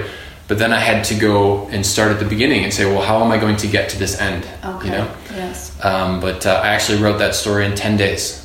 But 0.48 0.58
then 0.58 0.72
I 0.72 0.78
had 0.78 1.04
to 1.04 1.14
go 1.14 1.66
and 1.68 1.84
start 1.84 2.12
at 2.12 2.18
the 2.18 2.24
beginning 2.24 2.64
and 2.64 2.72
say, 2.72 2.84
well, 2.84 3.02
how 3.02 3.22
am 3.22 3.30
I 3.30 3.38
going 3.38 3.56
to 3.58 3.66
get 3.66 3.90
to 3.90 3.98
this 3.98 4.18
end? 4.20 4.46
Okay. 4.64 4.86
You 4.86 4.92
know? 4.92 5.14
Yes. 5.30 5.84
Um, 5.84 6.20
but 6.20 6.46
uh, 6.46 6.60
I 6.64 6.68
actually 6.68 7.02
wrote 7.02 7.18
that 7.18 7.34
story 7.34 7.64
in 7.66 7.74
10 7.74 7.96
days. 7.96 8.42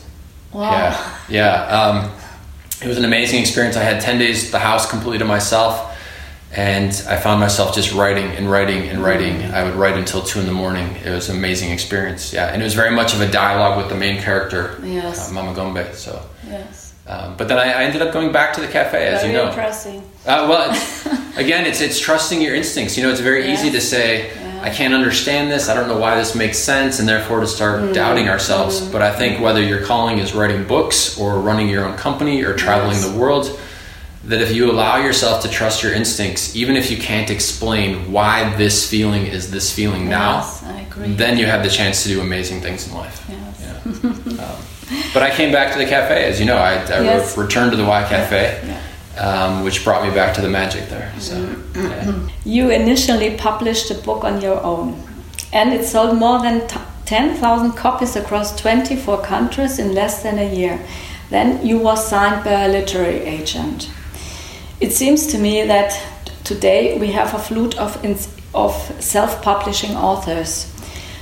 Wow. 0.53 0.71
Yeah, 0.71 1.17
yeah. 1.29 1.63
Um, 1.67 2.11
it 2.81 2.87
was 2.87 2.97
an 2.97 3.05
amazing 3.05 3.39
experience. 3.39 3.75
I 3.75 3.83
had 3.83 4.01
ten 4.01 4.19
days 4.19 4.51
the 4.51 4.59
house 4.59 4.89
completely 4.89 5.17
to 5.19 5.25
myself, 5.25 5.96
and 6.55 6.89
I 7.09 7.17
found 7.17 7.39
myself 7.39 7.75
just 7.75 7.93
writing 7.93 8.25
and 8.25 8.49
writing 8.49 8.87
and 8.87 9.03
writing. 9.03 9.43
I 9.43 9.63
would 9.63 9.75
write 9.75 9.97
until 9.97 10.21
two 10.21 10.39
in 10.39 10.45
the 10.45 10.53
morning. 10.53 10.95
It 11.03 11.09
was 11.09 11.29
an 11.29 11.35
amazing 11.37 11.71
experience. 11.71 12.31
Yeah, 12.33 12.47
and 12.47 12.61
it 12.61 12.65
was 12.65 12.73
very 12.73 12.95
much 12.95 13.13
of 13.13 13.21
a 13.21 13.29
dialogue 13.29 13.77
with 13.77 13.89
the 13.89 13.95
main 13.95 14.21
character, 14.21 14.79
Yes. 14.83 15.29
uh, 15.29 15.33
Mama 15.33 15.53
Gombe. 15.53 15.85
So, 15.93 16.21
Yes. 16.49 16.93
um, 17.05 17.35
but 17.37 17.47
then 17.49 17.57
I, 17.59 17.71
I 17.71 17.83
ended 17.83 18.01
up 18.01 18.13
going 18.13 18.31
back 18.31 18.53
to 18.53 18.61
the 18.61 18.67
cafe, 18.67 19.07
as 19.07 19.21
Very 19.21 19.33
you 19.33 19.37
know. 19.39 19.49
impressive. 19.49 20.01
Uh, 20.25 20.47
well, 20.49 20.71
it's, 20.71 21.05
again, 21.37 21.65
it's 21.65 21.81
it's 21.81 21.99
trusting 21.99 22.41
your 22.41 22.55
instincts. 22.55 22.97
You 22.97 23.03
know, 23.03 23.11
it's 23.11 23.19
very 23.21 23.51
easy 23.51 23.67
to 23.69 23.75
Yes. 23.77 23.89
say, 23.89 24.31
"I 24.61 24.69
can't 24.69 24.93
understand 24.93 25.51
this. 25.51 25.67
I 25.69 25.73
don't 25.73 25.89
know 25.89 25.97
why 25.97 26.15
this 26.15 26.33
makes 26.33 26.57
sense," 26.57 26.99
and 26.99 27.07
therefore 27.09 27.41
to 27.41 27.47
start 27.47 27.81
Mm-hmm. 27.81 27.93
doubting 27.93 28.29
ourselves. 28.29 28.79
But 28.81 29.01
I 29.01 29.11
think 29.11 29.41
whether 29.41 29.61
your 29.61 29.81
calling 29.85 30.17
is 30.19 30.33
writing 30.33 30.63
books 30.63 31.19
or 31.19 31.39
running 31.39 31.67
your 31.69 31.83
own 31.85 31.97
company 31.97 32.41
or 32.43 32.55
traveling 32.55 32.93
Yes. 32.95 33.05
the 33.09 33.17
world, 33.17 33.59
that 34.27 34.41
if 34.41 34.51
you 34.53 34.69
allow 34.69 34.97
yourself 34.97 35.41
to 35.43 35.49
trust 35.49 35.81
your 35.83 35.93
instincts, 35.93 36.53
even 36.55 36.75
if 36.75 36.91
you 36.91 36.97
can't 36.97 37.29
explain 37.29 38.11
why 38.11 38.53
this 38.57 38.89
feeling 38.89 39.25
is 39.25 39.49
this 39.51 39.71
feeling 39.73 40.09
now, 40.09 40.37
Yes, 40.39 40.63
agree. 40.87 41.13
then 41.13 41.37
you 41.37 41.45
have 41.45 41.63
the 41.63 41.69
chance 41.69 42.03
to 42.03 42.09
do 42.09 42.19
amazing 42.21 42.59
things 42.61 42.87
in 42.87 42.93
life. 42.93 43.17
Yes. 43.29 44.01
Yeah. 44.03 44.43
um, 44.43 44.55
but 45.13 45.23
I 45.23 45.29
came 45.31 45.51
back 45.51 45.71
to 45.73 45.79
the 45.79 45.85
cafe, 45.85 46.25
as 46.25 46.39
you 46.41 46.45
know. 46.45 46.57
I, 46.57 46.73
I 46.73 47.01
Yes. 47.03 47.37
re- 47.37 47.43
returned 47.45 47.71
to 47.71 47.77
the 47.77 47.85
Why 47.85 48.03
Cafe, 48.03 48.59
Yeah. 48.67 49.25
um, 49.27 49.63
which 49.63 49.83
brought 49.85 50.03
me 50.07 50.13
back 50.13 50.33
to 50.35 50.41
the 50.41 50.49
magic 50.49 50.89
there. 50.89 51.11
So, 51.19 51.35
Mm-hmm. 51.35 51.81
yeah. 51.81 52.29
You 52.57 52.69
initially 52.69 53.31
published 53.37 53.91
a 53.91 53.95
book 53.95 54.23
on 54.25 54.41
your 54.41 54.61
own, 54.61 55.01
and 55.53 55.73
it 55.73 55.85
sold 55.85 56.17
more 56.17 56.39
than 56.41 56.67
t- 56.67 56.79
10,000 57.05 57.71
copies 57.73 58.17
across 58.17 58.53
24 58.59 59.21
countries 59.21 59.79
in 59.79 59.93
less 59.93 60.21
than 60.23 60.37
a 60.37 60.53
year. 60.53 60.79
Then 61.29 61.65
you 61.65 61.79
were 61.79 61.95
signed 61.95 62.43
by 62.43 62.51
a 62.65 62.67
literary 62.67 63.19
agent. 63.21 63.89
It 64.79 64.93
seems 64.93 65.25
to 65.27 65.39
me 65.39 65.63
that 65.63 65.99
today 66.43 66.99
we 66.99 67.07
have 67.07 67.33
a 67.33 67.39
flood 67.39 67.73
of, 67.75 67.97
of 68.53 68.73
self 69.03 69.41
publishing 69.41 69.95
authors. 69.95 70.71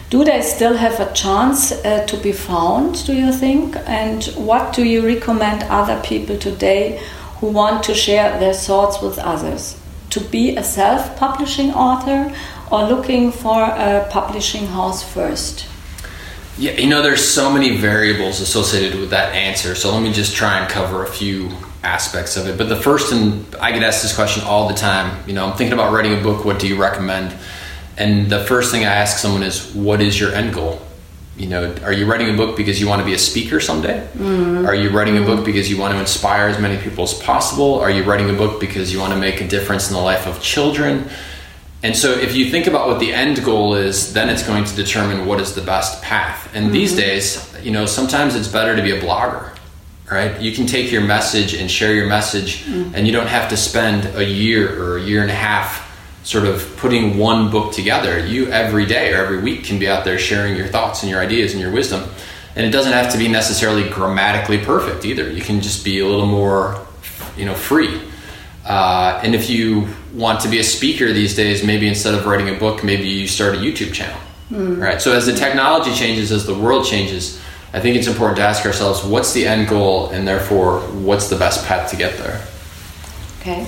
Do 0.09 0.25
they 0.25 0.41
still 0.41 0.75
have 0.75 0.99
a 0.99 1.13
chance 1.13 1.71
uh, 1.71 2.05
to 2.05 2.17
be 2.17 2.33
found, 2.33 3.05
do 3.05 3.13
you 3.13 3.31
think? 3.31 3.77
And 3.87 4.25
what 4.35 4.73
do 4.73 4.83
you 4.83 5.05
recommend 5.05 5.63
other 5.63 6.01
people 6.03 6.37
today 6.37 7.01
who 7.39 7.47
want 7.47 7.83
to 7.85 7.93
share 7.93 8.37
their 8.41 8.53
thoughts 8.53 9.01
with 9.01 9.17
others? 9.19 9.79
To 10.09 10.19
be 10.19 10.57
a 10.57 10.63
self 10.63 11.15
publishing 11.15 11.71
author 11.71 12.35
or 12.69 12.83
looking 12.83 13.31
for 13.31 13.63
a 13.63 14.05
publishing 14.11 14.67
house 14.67 15.01
first? 15.01 15.65
Yeah, 16.57 16.73
you 16.73 16.87
know, 16.87 17.01
there's 17.01 17.25
so 17.25 17.49
many 17.49 17.77
variables 17.77 18.41
associated 18.41 18.99
with 18.99 19.11
that 19.11 19.33
answer. 19.33 19.75
So 19.75 19.93
let 19.93 20.03
me 20.03 20.11
just 20.11 20.35
try 20.35 20.59
and 20.59 20.69
cover 20.69 21.03
a 21.03 21.07
few 21.07 21.51
aspects 21.85 22.35
of 22.35 22.47
it. 22.47 22.57
But 22.57 22.67
the 22.67 22.75
first, 22.75 23.13
and 23.13 23.45
I 23.57 23.71
get 23.71 23.83
asked 23.83 24.01
this 24.01 24.15
question 24.15 24.43
all 24.43 24.67
the 24.67 24.73
time. 24.73 25.23
You 25.27 25.33
know, 25.33 25.45
I'm 25.45 25.55
thinking 25.55 25.73
about 25.73 25.93
writing 25.93 26.19
a 26.19 26.21
book. 26.21 26.43
What 26.43 26.59
do 26.59 26.67
you 26.67 26.75
recommend? 26.75 27.35
And 27.97 28.29
the 28.29 28.43
first 28.43 28.71
thing 28.71 28.83
I 28.83 28.93
ask 28.93 29.17
someone 29.17 29.43
is, 29.43 29.73
what 29.73 30.01
is 30.01 30.19
your 30.19 30.33
end 30.33 30.53
goal? 30.53 30.81
You 31.37 31.47
know, 31.47 31.75
are 31.83 31.91
you 31.91 32.09
writing 32.09 32.33
a 32.33 32.37
book 32.37 32.55
because 32.55 32.79
you 32.79 32.87
want 32.87 33.01
to 33.01 33.05
be 33.05 33.13
a 33.13 33.17
speaker 33.17 33.59
someday? 33.59 34.07
Mm-hmm. 34.13 34.65
Are 34.65 34.75
you 34.75 34.89
writing 34.89 35.17
a 35.17 35.21
book 35.21 35.37
mm-hmm. 35.37 35.45
because 35.45 35.69
you 35.69 35.77
want 35.77 35.93
to 35.93 35.99
inspire 35.99 36.47
as 36.47 36.59
many 36.59 36.81
people 36.81 37.03
as 37.03 37.13
possible? 37.13 37.75
Are 37.75 37.91
you 37.91 38.03
writing 38.03 38.29
a 38.29 38.33
book 38.33 38.59
because 38.59 38.93
you 38.93 38.99
want 38.99 39.13
to 39.13 39.19
make 39.19 39.41
a 39.41 39.47
difference 39.47 39.89
in 39.89 39.95
the 39.95 40.01
life 40.01 40.27
of 40.27 40.41
children? 40.41 41.09
And 41.83 41.95
so, 41.95 42.11
if 42.11 42.35
you 42.35 42.49
think 42.49 42.67
about 42.67 42.87
what 42.87 42.99
the 42.99 43.13
end 43.13 43.43
goal 43.43 43.75
is, 43.75 44.13
then 44.13 44.29
it's 44.29 44.43
going 44.47 44.63
to 44.63 44.75
determine 44.75 45.25
what 45.25 45.39
is 45.41 45.53
the 45.53 45.61
best 45.61 46.01
path. 46.01 46.49
And 46.55 46.71
these 46.71 46.91
mm-hmm. 46.91 47.01
days, 47.01 47.57
you 47.61 47.71
know, 47.71 47.85
sometimes 47.85 48.35
it's 48.35 48.47
better 48.47 48.75
to 48.75 48.81
be 48.81 48.91
a 48.91 49.01
blogger, 49.01 49.54
right? 50.09 50.39
You 50.39 50.51
can 50.51 50.67
take 50.67 50.91
your 50.91 51.01
message 51.01 51.53
and 51.53 51.69
share 51.69 51.93
your 51.93 52.07
message, 52.07 52.67
and 52.93 53.05
you 53.07 53.13
don't 53.13 53.27
have 53.27 53.49
to 53.49 53.57
spend 53.57 54.15
a 54.15 54.23
year 54.23 54.81
or 54.81 54.97
a 54.97 55.01
year 55.01 55.21
and 55.21 55.31
a 55.31 55.35
half 55.35 55.83
sort 56.23 56.45
of 56.45 56.75
putting 56.77 57.17
one 57.17 57.51
book 57.51 57.71
together. 57.73 58.25
You 58.25 58.47
every 58.51 58.85
day 58.85 59.13
or 59.13 59.17
every 59.17 59.41
week 59.41 59.63
can 59.63 59.77
be 59.77 59.87
out 59.87 60.03
there 60.03 60.17
sharing 60.17 60.55
your 60.55 60.67
thoughts 60.67 61.03
and 61.03 61.09
your 61.09 61.21
ideas 61.21 61.53
and 61.53 61.61
your 61.61 61.71
wisdom. 61.71 62.09
And 62.55 62.65
it 62.65 62.71
doesn't 62.71 62.93
have 62.93 63.11
to 63.11 63.17
be 63.17 63.27
necessarily 63.27 63.89
grammatically 63.89 64.57
perfect 64.57 65.05
either. 65.05 65.29
You 65.29 65.41
can 65.41 65.61
just 65.61 65.83
be 65.83 65.99
a 65.99 66.07
little 66.07 66.25
more, 66.25 66.85
you 67.37 67.45
know, 67.45 67.53
free. 67.53 68.01
Uh, 68.65 69.19
and 69.23 69.35
if 69.35 69.49
you 69.49 69.87
want 70.13 70.39
to 70.41 70.47
be 70.47 70.59
a 70.59 70.63
speaker 70.63 71.11
these 71.11 71.35
days, 71.35 71.63
maybe 71.63 71.87
instead 71.87 72.15
of 72.15 72.25
writing 72.25 72.49
a 72.49 72.57
book, 72.57 72.83
maybe 72.83 73.07
you 73.07 73.27
start 73.27 73.55
a 73.55 73.57
YouTube 73.57 73.93
channel. 73.93 74.19
Right. 74.49 75.01
So 75.01 75.11
as 75.11 75.25
the 75.25 75.33
technology 75.33 75.93
changes, 75.93 76.31
as 76.31 76.45
the 76.45 76.57
world 76.57 76.85
changes, 76.85 77.39
I 77.73 77.79
think 77.79 77.97
it's 77.97 78.07
important 78.07 78.37
to 78.37 78.43
ask 78.43 78.65
ourselves 78.65 79.03
what's 79.03 79.33
the 79.33 79.45
end 79.45 79.67
goal, 79.67 80.09
and 80.09 80.27
therefore 80.27 80.79
what's 80.79 81.29
the 81.29 81.35
best 81.35 81.65
path 81.65 81.89
to 81.91 81.97
get 81.97 82.17
there. 82.17 82.41
Okay. 83.41 83.67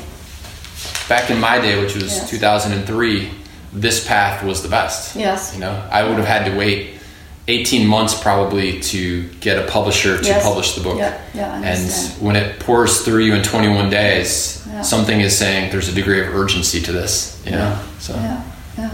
Back 1.10 1.30
in 1.30 1.40
my 1.40 1.60
day, 1.60 1.80
which 1.82 1.94
was 1.96 2.16
Yes. 2.16 2.30
2003, 2.30 3.30
this 3.74 4.06
path 4.08 4.44
was 4.44 4.62
the 4.64 4.70
best. 4.70 5.16
Yes. 5.16 5.52
You 5.54 5.60
know, 5.60 5.82
I 5.92 6.04
would 6.04 6.18
have 6.18 6.28
had 6.28 6.46
to 6.52 6.58
wait 6.58 6.94
18 7.50 7.88
months 7.88 8.14
probably 8.14 8.80
to 8.82 9.24
get 9.40 9.58
a 9.58 9.64
publisher 9.72 10.18
to 10.18 10.26
Yes. 10.26 10.44
publish 10.44 10.74
the 10.76 10.82
book. 10.82 10.98
Yeah, 10.98 11.14
yeah, 11.34 11.54
I 11.54 11.66
and 11.66 11.92
when 12.20 12.36
it 12.36 12.60
pours 12.60 13.02
through 13.02 13.24
you 13.24 13.36
in 13.36 13.44
21 13.44 13.90
days, 13.90 14.62
Yeah. 14.70 14.82
something 14.82 15.22
is 15.22 15.38
saying 15.38 15.72
there's 15.72 15.88
a 15.88 15.94
degree 15.94 16.20
of 16.26 16.34
urgency 16.36 16.82
to 16.82 16.92
this. 16.92 17.38
You 17.46 17.52
know? 17.52 17.78
So 18.00 18.14
Yeah, 18.16 18.42
yeah. 18.78 18.90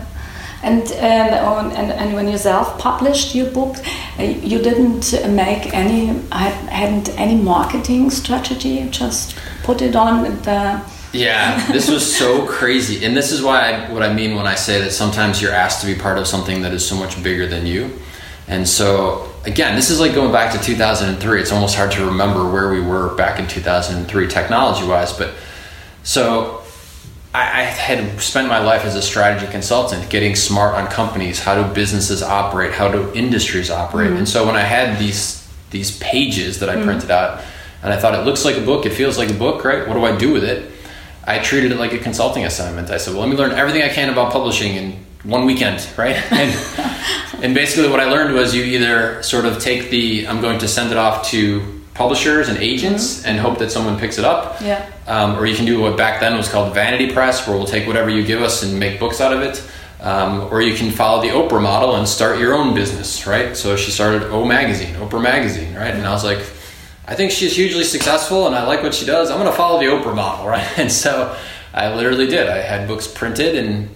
And 0.64 0.84
um, 0.94 1.46
on, 1.46 1.72
and, 1.74 1.92
and 1.92 2.14
when 2.14 2.30
you 2.30 2.38
self-published 2.38 3.36
your 3.36 3.52
book, 3.52 3.76
uh, 4.18 4.24
you 4.24 4.60
didn't 4.60 5.12
make 5.36 5.74
any 5.74 6.06
had, 6.32 6.54
hadn't 6.70 7.10
any 7.20 7.36
marketing 7.36 8.10
strategy. 8.10 8.88
Just 8.90 9.38
put 9.64 9.82
it 9.82 9.96
on 9.96 10.24
the 10.44 10.82
Yeah, 11.12 11.70
this 11.72 11.90
was 11.90 12.16
so 12.16 12.48
crazy, 12.48 13.06
and 13.06 13.16
this 13.16 13.32
is 13.32 13.42
why 13.42 13.72
I, 13.72 13.92
what 13.92 14.04
I 14.04 14.14
mean 14.14 14.36
when 14.36 14.48
I 14.48 14.56
say 14.56 14.80
that 14.82 14.92
sometimes 14.92 15.42
you're 15.42 15.52
asked 15.52 15.82
to 15.82 15.88
be 15.88 15.96
part 15.96 16.18
of 16.18 16.28
something 16.28 16.62
that 16.62 16.74
is 16.74 16.88
so 16.88 16.96
much 16.96 17.22
bigger 17.22 17.46
than 17.46 17.66
you. 17.66 18.00
And 18.48 18.68
so 18.68 19.30
again, 19.46 19.76
this 19.76 19.90
is 19.90 20.00
like 20.00 20.14
going 20.16 20.32
back 20.32 20.54
to 20.54 20.60
2003. 20.60 21.42
It's 21.42 21.52
almost 21.52 21.76
hard 21.76 21.92
to 21.92 22.06
remember 22.06 22.50
where 22.50 22.70
we 22.70 22.80
were 22.80 23.16
back 23.16 23.40
in 23.40 23.48
2003 23.48 24.28
technology-wise, 24.28 25.14
but 25.14 25.34
so 26.04 26.63
I, 27.34 27.42
I 27.42 27.64
had 27.64 28.22
spent 28.22 28.48
my 28.48 28.60
life 28.60 28.86
as 28.86 28.96
a 28.96 29.02
strategy 29.02 29.52
consultant, 29.52 30.10
getting 30.10 30.36
smart 30.36 30.76
on 30.76 30.88
companies, 30.88 31.40
how 31.40 31.62
do 31.62 31.74
businesses 31.74 32.22
operate, 32.22 32.74
how 32.74 32.92
do 32.92 33.12
industries 33.14 33.72
operate, 33.72 34.10
mm-hmm. 34.10 34.20
and 34.20 34.30
so 34.30 34.46
when 34.46 34.56
I 34.56 34.62
had 34.62 35.00
these 35.00 35.42
these 35.72 35.98
pages 35.98 36.60
that 36.60 36.70
I 36.70 36.76
mm-hmm. 36.76 36.86
printed 36.86 37.12
out, 37.12 37.44
and 37.82 37.92
I 37.92 37.98
thought 37.98 38.14
it 38.14 38.26
looks 38.26 38.46
like 38.46 38.58
a 38.58 38.62
book, 38.62 38.86
it 38.86 38.92
feels 38.92 39.18
like 39.18 39.32
a 39.32 39.34
book, 39.34 39.66
right? 39.66 39.88
What 39.88 39.96
do 39.96 40.06
I 40.06 40.16
do 40.16 40.32
with 40.32 40.44
it? 40.44 40.72
I 41.26 41.40
treated 41.40 41.72
it 41.72 41.80
like 41.80 41.94
a 41.94 41.98
consulting 41.98 42.46
assignment. 42.46 42.92
I 42.92 42.98
said, 42.98 43.14
well, 43.14 43.22
let 43.22 43.30
me 43.30 43.36
learn 43.36 43.52
everything 43.52 43.82
I 43.82 43.90
can 43.90 44.10
about 44.10 44.32
publishing 44.32 44.76
in 44.76 45.06
one 45.24 45.46
weekend, 45.46 45.88
right? 45.98 46.16
And, 46.32 47.44
and 47.44 47.56
basically, 47.56 47.90
what 47.90 48.00
I 48.00 48.06
learned 48.06 48.36
was 48.36 48.54
you 48.54 48.64
either 48.64 49.24
sort 49.24 49.46
of 49.46 49.60
take 49.60 49.90
the, 49.90 50.28
I'm 50.28 50.42
going 50.42 50.60
to 50.60 50.68
send 50.68 50.92
it 50.92 50.98
off 50.98 51.28
to 51.30 51.82
publishers 51.94 52.50
and 52.50 52.58
agents 52.58 53.24
and 53.26 53.40
hope 53.40 53.60
that 53.60 53.72
someone 53.72 54.00
picks 54.00 54.18
it 54.18 54.26
up. 54.26 54.60
Yeah. 54.62 54.90
Um, 55.08 55.38
or 55.38 55.46
you 55.46 55.56
can 55.56 55.66
do 55.66 55.80
what 55.82 55.96
back 55.98 56.20
then 56.20 56.36
was 56.36 56.50
called 56.50 56.74
vanity 56.74 57.12
press, 57.14 57.48
where 57.48 57.56
we'll 57.56 57.68
take 57.68 57.86
whatever 57.88 58.10
you 58.10 58.24
give 58.26 58.42
us 58.42 58.64
and 58.64 58.80
make 58.80 59.00
books 59.00 59.22
out 59.22 59.34
of 59.34 59.42
it. 59.42 59.64
Um, 60.02 60.42
or 60.52 60.62
you 60.62 60.76
can 60.76 60.92
follow 60.92 61.22
the 61.22 61.30
Oprah 61.30 61.62
model 61.62 61.96
and 61.96 62.08
start 62.08 62.38
your 62.40 62.54
own 62.56 62.74
business, 62.74 63.26
right? 63.26 63.56
So 63.56 63.76
she 63.78 63.92
started 63.92 64.24
O 64.32 64.44
Magazine, 64.44 64.96
Oprah 64.96 65.22
Magazine, 65.22 65.74
right? 65.76 65.94
And 65.94 66.06
I 66.06 66.12
was 66.12 66.24
like, 66.26 66.40
I 67.08 67.16
think 67.16 67.32
she's 67.32 67.56
hugely 67.56 67.84
successful 67.84 68.48
and 68.48 68.56
I 68.56 68.66
like 68.66 68.82
what 68.84 68.94
she 68.94 69.06
does. 69.06 69.30
I'm 69.30 69.38
going 69.38 69.50
to 69.50 69.56
follow 69.56 69.80
the 69.80 69.86
Oprah 69.86 70.16
model, 70.16 70.48
right? 70.56 70.68
And 70.80 70.92
so 70.92 71.38
I 71.74 71.94
literally 71.96 72.28
did. 72.28 72.50
I 72.50 72.58
had 72.58 72.88
books 72.88 73.08
printed 73.08 73.56
and 73.56 73.90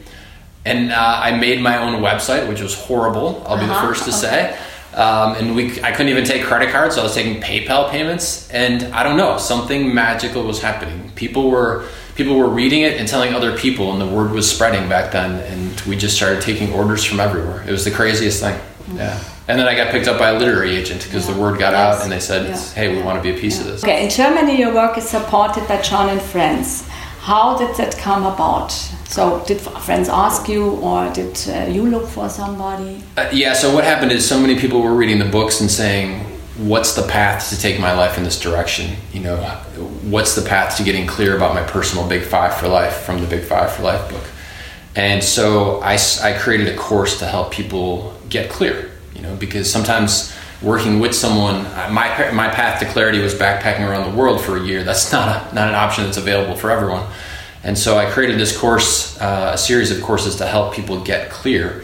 and 0.66 0.92
uh, 0.92 1.20
I 1.24 1.38
made 1.38 1.62
my 1.62 1.77
own 1.77 2.01
website, 2.01 2.48
which 2.50 2.60
was 2.62 2.74
horrible. 2.75 3.42
I'll 3.48 3.58
be 3.58 3.66
the 3.66 3.72
Uh-huh, 3.72 3.88
first 3.88 4.04
to 4.04 4.12
say. 4.12 4.58
Um, 4.98 5.36
and 5.36 5.56
we, 5.56 5.80
I 5.84 5.92
couldn't 5.92 6.10
even 6.10 6.25
take 6.25 6.44
credit 6.44 6.72
cards, 6.72 6.96
so 6.96 7.01
I 7.01 7.04
was 7.04 7.13
taking 7.13 7.39
PayPal 7.39 7.92
payments. 7.92 8.50
And 8.50 8.84
I 8.96 9.04
don't 9.04 9.16
know, 9.16 9.38
something 9.38 9.94
magical 9.94 10.44
was 10.44 10.60
happening. 10.60 11.12
People 11.16 11.51
were 11.51 11.86
people 12.16 12.36
were 12.36 12.50
reading 12.50 12.82
it 12.82 12.98
and 13.00 13.08
telling 13.08 13.36
other 13.36 13.56
people, 13.56 13.92
and 13.94 14.01
the 14.01 14.08
word 14.08 14.32
was 14.32 14.50
spreading 14.50 14.89
back 14.89 15.12
then. 15.12 15.36
And 15.36 15.80
we 15.82 15.96
just 15.96 16.16
started 16.16 16.42
taking 16.42 16.74
orders 16.74 17.04
from 17.06 17.20
everywhere. 17.20 17.63
It 17.68 17.72
was 17.72 17.86
the 17.86 17.92
craziest 17.92 18.42
thing. 18.42 18.60
Yeah. 18.96 19.24
And 19.48 19.60
then 19.60 19.68
I 19.68 19.75
got 19.75 19.92
picked 19.92 20.08
up 20.08 20.18
by 20.18 20.30
a 20.30 20.39
literary 20.39 20.75
agent 20.75 21.04
because 21.04 21.27
the 21.27 21.34
word 21.34 21.60
got 21.60 21.74
Yes. 21.74 21.98
out, 21.98 22.04
and 22.04 22.12
they 22.12 22.20
said, 22.20 22.48
Yeah. 22.50 22.60
"Hey, 22.74 22.88
we 22.96 23.01
want 23.04 23.22
to 23.22 23.24
be 23.24 23.38
a 23.38 23.39
piece 23.39 23.60
of 23.62 23.68
this." 23.68 23.84
Okay, 23.84 24.04
in 24.04 24.10
Germany, 24.10 24.58
your 24.58 24.74
work 24.74 24.98
is 24.98 25.08
supported 25.08 25.68
by 25.68 25.77
John 25.82 26.10
and 26.10 26.22
Friends. 26.22 26.87
How 27.27 27.57
did 27.57 27.75
that 27.75 27.98
come 27.98 28.25
about? 28.25 28.72
So, 28.72 29.43
did 29.46 29.60
friends 29.60 30.07
ask 30.07 30.48
you, 30.48 30.77
or 30.79 31.12
did 31.12 31.38
uh, 31.50 31.65
you 31.69 31.86
look 31.86 32.07
for 32.07 32.29
somebody? 32.29 33.03
Uh, 33.17 33.29
yeah, 33.34 33.51
so 33.51 33.75
what 33.75 33.84
happened 33.84 34.13
is 34.13 34.25
so 34.25 34.39
many 34.39 34.57
people 34.57 34.81
were 34.81 34.96
reading 34.96 35.19
the 35.19 35.25
books 35.25 35.60
and 35.60 35.69
saying, 35.69 36.22
What's 36.55 36.93
the 36.96 37.05
path 37.05 37.50
to 37.50 37.60
take 37.60 37.81
my 37.81 37.91
life 37.91 38.17
in 38.17 38.24
this 38.24 38.39
direction? 38.39 38.96
You 39.12 39.19
know, 39.19 39.36
what's 40.03 40.36
the 40.36 40.41
path 40.41 40.77
to 40.77 40.84
getting 40.84 41.05
clear 41.05 41.36
about 41.36 41.53
my 41.53 41.63
personal 41.63 42.07
Big 42.07 42.24
Five 42.24 42.55
for 42.55 42.69
Life 42.69 42.96
from 43.01 43.19
the 43.19 43.27
Big 43.27 43.43
Five 43.43 43.74
for 43.74 43.84
Life 43.84 44.10
book? 44.10 44.24
And 44.96 45.22
so 45.22 45.81
I, 45.81 45.98
I 46.24 46.31
created 46.39 46.69
a 46.69 46.77
course 46.77 47.19
to 47.19 47.25
help 47.25 47.51
people 47.51 48.17
get 48.29 48.50
clear, 48.50 48.89
you 49.13 49.22
know, 49.22 49.36
because 49.36 49.69
sometimes 49.69 50.34
working 50.62 51.00
with 51.00 51.14
someone. 51.14 51.66
uh, 51.66 51.90
My 51.92 52.32
my 52.32 52.48
path 52.50 52.80
to 52.80 52.86
clarity 52.86 53.20
was 53.20 53.34
backpacking 53.36 53.88
around 53.88 54.12
the 54.12 54.18
world 54.18 54.42
for 54.42 54.58
a 54.58 54.64
year. 54.64 54.84
That's 54.84 55.12
not 55.18 55.52
a, 55.52 55.56
not 55.56 55.68
an 55.70 55.76
option 55.76 56.04
that's 56.06 56.18
available 56.18 56.56
for 56.56 56.72
everyone. 56.72 57.08
And 57.64 57.78
so 57.78 57.98
I 57.98 58.10
created 58.10 58.40
this 58.40 58.58
course, 58.58 59.20
uh, 59.20 59.52
a 59.54 59.58
series 59.58 59.92
of 59.92 60.02
courses 60.02 60.36
to 60.38 60.46
help 60.46 60.74
people 60.74 61.02
get 61.04 61.30
clear. 61.30 61.84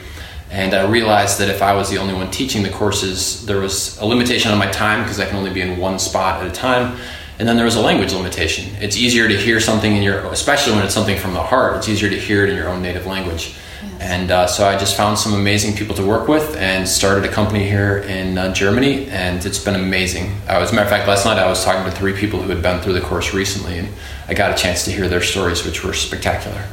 And 0.51 0.73
I 0.75 0.87
realized 0.87 1.39
that 1.39 1.49
if 1.49 1.61
I 1.63 1.73
was 1.73 1.89
the 1.89 1.97
only 1.97 2.13
one 2.13 2.29
teaching 2.29 2.61
the 2.61 2.69
courses, 2.69 3.43
there 3.45 3.59
was 3.59 3.97
a 3.99 4.05
limitation 4.05 4.51
on 4.51 4.59
my 4.59 4.69
time 4.69 5.01
because 5.01 5.19
I 5.19 5.25
can 5.25 5.35
only 5.35 5.51
be 5.51 5.61
in 5.61 5.77
one 5.79 5.97
spot 5.97 6.41
at 6.43 6.47
a 6.47 6.53
time. 6.53 6.97
And 7.39 7.47
then 7.47 7.55
there 7.55 7.65
was 7.65 7.75
a 7.75 7.81
language 7.81 8.13
limitation. 8.13 8.75
It's 8.79 8.95
easier 8.95 9.27
to 9.27 9.35
hear 9.35 9.59
something 9.59 9.95
in 9.97 10.03
your, 10.03 10.19
especially 10.31 10.73
when 10.73 10.85
it's 10.85 10.93
something 10.93 11.17
from 11.17 11.33
the 11.33 11.41
heart, 11.41 11.75
it's 11.77 11.89
easier 11.89 12.09
to 12.09 12.19
hear 12.19 12.43
it 12.43 12.51
in 12.51 12.55
your 12.55 12.69
own 12.69 12.83
native 12.83 13.07
language. 13.07 13.55
And 13.99 14.31
uh, 14.31 14.47
so 14.47 14.67
I 14.67 14.77
just 14.77 14.97
found 14.97 15.17
some 15.17 15.33
amazing 15.33 15.75
people 15.75 15.95
to 15.95 16.05
work 16.05 16.27
with 16.27 16.55
and 16.57 16.87
started 16.87 17.23
a 17.23 17.31
company 17.31 17.63
here 17.63 17.99
in 17.99 18.37
uh, 18.37 18.53
Germany, 18.53 19.07
and 19.09 19.45
it's 19.45 19.63
been 19.63 19.75
amazing. 19.75 20.31
Uh, 20.47 20.59
as 20.59 20.71
a 20.71 20.75
matter 20.75 20.85
of 20.85 20.89
fact, 20.89 21.07
last 21.07 21.25
night 21.25 21.39
I 21.39 21.47
was 21.47 21.63
talking 21.63 21.89
to 21.89 21.97
three 21.97 22.13
people 22.13 22.41
who 22.41 22.49
had 22.49 22.61
been 22.61 22.81
through 22.81 22.93
the 22.93 23.01
course 23.01 23.33
recently, 23.33 23.79
and 23.79 23.87
I 24.27 24.33
got 24.33 24.51
a 24.51 24.61
chance 24.61 24.83
to 24.85 24.91
hear 24.91 25.07
their 25.07 25.21
stories, 25.21 25.65
which 25.65 25.83
were 25.83 25.93
spectacular. 25.93 26.63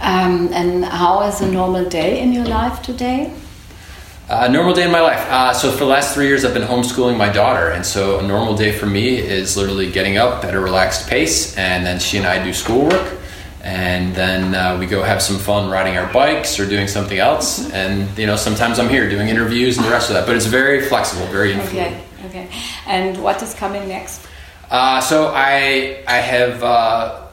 Um, 0.00 0.50
and 0.52 0.84
how 0.84 1.22
is 1.22 1.40
a 1.40 1.50
normal 1.50 1.88
day 1.88 2.20
in 2.20 2.32
your 2.32 2.46
life 2.46 2.82
today? 2.82 3.32
A 4.28 4.44
uh, 4.44 4.48
normal 4.48 4.74
day 4.74 4.84
in 4.84 4.92
my 4.92 5.00
life. 5.00 5.26
Uh, 5.30 5.54
so 5.54 5.72
for 5.72 5.78
the 5.78 5.86
last 5.86 6.14
three 6.14 6.26
years, 6.26 6.44
I've 6.44 6.54
been 6.54 6.68
homeschooling 6.68 7.16
my 7.16 7.30
daughter, 7.30 7.70
and 7.70 7.84
so 7.84 8.20
a 8.20 8.22
normal 8.22 8.54
day 8.54 8.72
for 8.72 8.86
me 8.86 9.16
is 9.16 9.56
literally 9.56 9.90
getting 9.90 10.18
up 10.18 10.44
at 10.44 10.54
a 10.54 10.60
relaxed 10.60 11.08
pace, 11.08 11.56
and 11.56 11.84
then 11.84 11.98
she 11.98 12.18
and 12.18 12.26
I 12.26 12.44
do 12.44 12.52
schoolwork, 12.52 13.17
and 13.68 14.14
then 14.14 14.54
uh, 14.54 14.78
we 14.78 14.86
go 14.86 15.02
have 15.02 15.20
some 15.20 15.36
fun 15.38 15.70
riding 15.70 15.98
our 15.98 16.10
bikes 16.10 16.58
or 16.58 16.66
doing 16.66 16.88
something 16.88 17.18
else, 17.18 17.70
and 17.72 18.16
you 18.16 18.26
know 18.26 18.36
sometimes 18.36 18.78
I'm 18.78 18.88
here 18.88 19.08
doing 19.10 19.28
interviews 19.28 19.76
and 19.76 19.84
the 19.86 19.90
rest 19.90 20.08
of 20.08 20.14
that. 20.14 20.26
But 20.26 20.36
it's 20.36 20.46
very 20.46 20.80
flexible, 20.80 21.26
very 21.26 21.52
influent. 21.52 21.94
Okay, 22.24 22.26
okay. 22.28 22.48
And 22.86 23.22
what 23.22 23.42
is 23.42 23.52
coming 23.54 23.86
next? 23.86 24.26
Uh, 24.70 25.00
so 25.02 25.32
I 25.34 26.02
I 26.08 26.16
have 26.16 26.62
uh, 26.64 27.26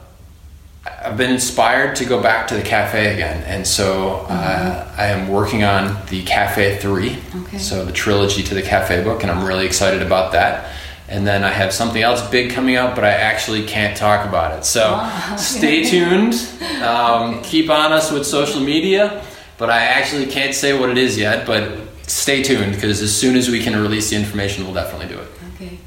I've 1.04 1.16
been 1.16 1.32
inspired 1.32 1.96
to 1.96 2.04
go 2.04 2.20
back 2.22 2.48
to 2.48 2.54
the 2.54 2.62
cafe 2.62 3.14
again, 3.14 3.42
and 3.44 3.66
so 3.66 4.26
uh, 4.28 4.94
I 4.98 5.06
am 5.06 5.28
working 5.28 5.64
on 5.64 5.96
the 6.10 6.22
Cafe 6.24 6.76
Three, 6.78 7.16
Okay. 7.44 7.58
so 7.58 7.84
the 7.84 7.92
trilogy 7.92 8.42
to 8.42 8.54
the 8.54 8.62
Cafe 8.62 9.02
book, 9.04 9.22
and 9.22 9.30
I'm 9.32 9.42
really 9.44 9.64
excited 9.64 10.02
about 10.02 10.32
that. 10.32 10.70
And 11.08 11.24
then 11.26 11.44
I 11.44 11.50
have 11.50 11.72
something 11.72 12.02
else 12.02 12.20
big 12.30 12.50
coming 12.50 12.74
out, 12.76 12.94
but 12.96 13.04
I 13.04 13.10
actually 13.10 13.64
can't 13.64 13.96
talk 13.96 14.26
about 14.26 14.58
it. 14.58 14.64
So 14.64 14.92
Wow. 14.92 15.36
stay 15.36 15.84
tuned. 15.90 16.34
Um, 16.82 17.42
keep 17.42 17.70
on 17.70 17.92
us 17.92 18.10
with 18.10 18.26
social 18.26 18.60
media, 18.60 19.22
but 19.56 19.70
I 19.70 19.82
actually 19.84 20.26
can't 20.26 20.54
say 20.54 20.76
what 20.78 20.90
it 20.90 20.98
is 20.98 21.16
yet. 21.16 21.46
But 21.46 21.78
stay 22.08 22.42
tuned 22.42 22.72
because 22.74 23.02
as 23.02 23.14
soon 23.14 23.36
as 23.36 23.48
we 23.48 23.62
can 23.62 23.80
release 23.80 24.10
the 24.10 24.16
information, 24.16 24.64
we'll 24.64 24.74
definitely 24.74 25.06
do 25.14 25.20
it. 25.20 25.28
Okay. 25.54 25.78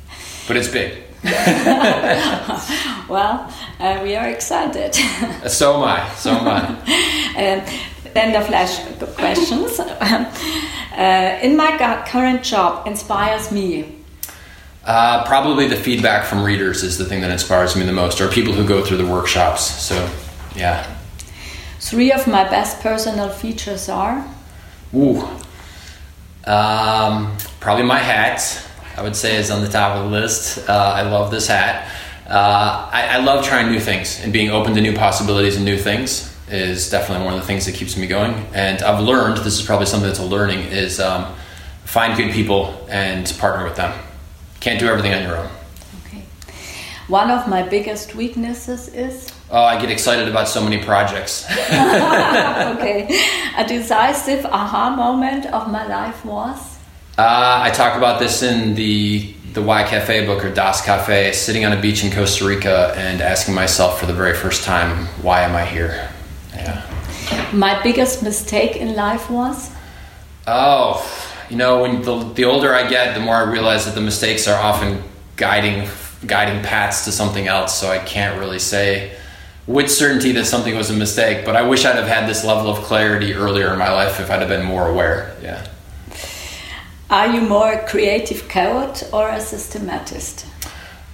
But 0.48 0.56
it's 0.58 0.70
big. 0.70 1.04
Well, 3.10 3.52
uh, 3.80 4.00
we 4.04 4.16
are 4.16 4.30
excited. 4.30 4.96
So 5.50 5.78
am 5.78 5.84
I. 5.84 6.10
So 6.16 6.30
am 6.32 6.48
I. 6.48 6.62
Um, 7.36 7.62
then 8.14 8.32
the 8.34 8.42
flash 8.42 8.80
questions. 9.18 9.80
uh, 9.80 11.40
in 11.42 11.56
my 11.58 11.72
current 12.08 12.44
job 12.44 12.88
inspires 12.88 13.52
me. 13.52 13.96
Uh, 14.89 15.24
probably 15.27 15.67
the 15.67 15.75
feedback 15.75 16.25
from 16.25 16.43
readers 16.43 16.81
is 16.81 16.98
the 16.98 17.05
thing 17.05 17.22
that 17.22 17.29
inspires 17.29 17.75
me 17.75 17.86
the 17.86 17.91
most, 17.91 18.19
or 18.19 18.27
people 18.27 18.53
who 18.53 18.67
go 18.67 18.84
through 18.84 18.98
the 18.98 19.05
workshops. 19.05 19.62
So, 19.62 20.10
yeah. 20.55 20.98
Three 21.79 22.12
of 22.12 22.25
my 22.25 22.43
best 22.50 22.81
personal 22.81 23.29
features 23.29 23.88
are 23.88 24.27
Ooh. 24.96 25.22
Um, 26.43 27.38
probably 27.60 27.84
my 27.84 28.00
hat, 28.00 28.67
I 28.98 29.03
would 29.03 29.15
say, 29.15 29.36
is 29.36 29.51
on 29.51 29.62
the 29.62 29.69
top 29.69 29.96
of 29.96 30.05
the 30.05 30.10
list. 30.10 30.67
Uh, 30.67 30.74
I 30.74 31.03
love 31.03 31.29
this 31.29 31.46
hat. 31.46 31.88
Uh, 32.27 32.89
I, 32.91 33.10
I 33.10 33.17
love 33.17 33.46
trying 33.46 33.72
new 33.72 33.79
things 33.79 34.19
and 34.24 34.34
being 34.34 34.50
open 34.50 34.74
to 34.74 34.81
new 34.81 34.96
possibilities 34.96 35.55
and 35.55 35.65
new 35.65 35.77
things 35.77 36.36
is 36.50 36.89
definitely 36.89 37.25
one 37.25 37.36
of 37.36 37.41
the 37.41 37.46
things 37.46 37.67
that 37.67 37.75
keeps 37.75 37.96
me 37.96 38.08
going. 38.08 38.34
And 38.55 38.81
I've 38.81 39.03
learned, 39.03 39.38
this 39.38 39.59
is 39.59 39.61
probably 39.61 39.85
something 39.85 40.07
that's 40.07 40.18
a 40.18 40.25
learning, 40.25 40.61
is 40.61 41.00
um, 41.00 41.35
find 41.85 42.18
good 42.18 42.31
people 42.33 42.87
and 42.90 43.31
partner 43.37 43.64
with 43.64 43.75
them. 43.75 43.94
Can't 44.59 44.79
do 44.79 44.87
everything 44.87 45.13
on 45.13 45.24
your 45.24 45.37
own. 45.37 45.50
okay. 46.05 46.24
One 47.07 47.31
of 47.31 47.48
my 47.48 47.63
biggest 47.63 48.15
weaknesses 48.15 48.87
is 48.89 49.31
Oh, 49.51 49.63
I 49.63 49.81
get 49.81 49.89
excited 49.89 50.27
about 50.27 50.48
so 50.48 50.61
many 50.61 50.77
projects. 50.83 51.43
okay. 51.50 53.07
A 53.57 53.65
decisive 53.67 54.45
aha 54.45 54.91
moment 54.95 55.45
of 55.48 55.72
my 55.72 55.85
life 55.87 56.24
was 56.25 56.59
Uh, 57.17 57.59
I 57.67 57.69
talk 57.72 57.98
about 57.98 58.19
this 58.19 58.41
in 58.43 58.75
the 58.75 59.33
the 59.53 59.61
Why 59.63 59.83
Cafe 59.83 60.25
book 60.27 60.45
or 60.45 60.51
Das 60.53 60.81
Cafe, 60.85 61.31
sitting 61.33 61.65
on 61.65 61.74
a 61.74 61.81
beach 61.81 62.03
in 62.03 62.11
Costa 62.11 62.45
Rica 62.45 62.93
and 62.95 63.19
asking 63.22 63.55
myself 63.55 64.00
for 64.00 64.05
the 64.05 64.13
very 64.13 64.35
first 64.35 64.63
time, 64.63 65.07
why 65.24 65.41
am 65.41 65.55
I 65.55 65.65
here? 65.65 66.07
Yeah. 66.55 66.83
my 67.51 67.81
biggest 67.81 68.22
mistake 68.24 68.75
in 68.75 68.95
life 68.95 69.29
was 69.31 69.72
Oh, 70.48 71.01
you 71.50 71.57
know, 71.57 71.81
when 71.81 72.01
the, 72.01 72.24
the 72.33 72.46
older 72.46 72.74
I 72.74 72.88
get, 72.88 73.14
the 73.14 73.20
more 73.20 73.35
I 73.35 73.44
realize 73.44 73.85
that 73.85 73.96
the 73.96 74.01
mistakes 74.01 74.48
are 74.48 74.62
often 74.62 75.03
guiding 75.35 75.88
guiding 76.25 76.62
paths 76.64 77.05
to 77.05 77.12
something 77.12 77.48
else. 77.48 77.79
So 77.79 77.90
I 77.90 78.00
can't 78.00 78.40
really 78.40 78.59
say 78.59 79.16
with 79.68 79.90
certainty 79.90 80.31
that 80.33 80.46
something 80.46 80.75
was 80.75 80.90
a 80.90 80.94
mistake. 80.94 81.46
But 81.46 81.55
I 81.55 81.62
wish 81.62 81.85
I'd 81.85 81.96
have 81.96 82.07
had 82.07 82.27
this 82.27 82.44
level 82.44 82.72
of 82.72 82.83
clarity 82.83 83.33
earlier 83.33 83.72
in 83.72 83.79
my 83.79 83.92
life 83.92 84.20
if 84.20 84.29
I'd 84.29 84.40
have 84.40 84.50
been 84.50 84.66
more 84.66 84.88
aware. 84.88 85.35
Yeah. 85.42 85.66
Are 87.09 87.27
you 87.27 87.42
more 87.42 87.74
a 87.74 87.88
creative 87.88 88.48
coward 88.50 89.01
or 89.14 89.29
a 89.29 89.40
systematist? 89.40 90.46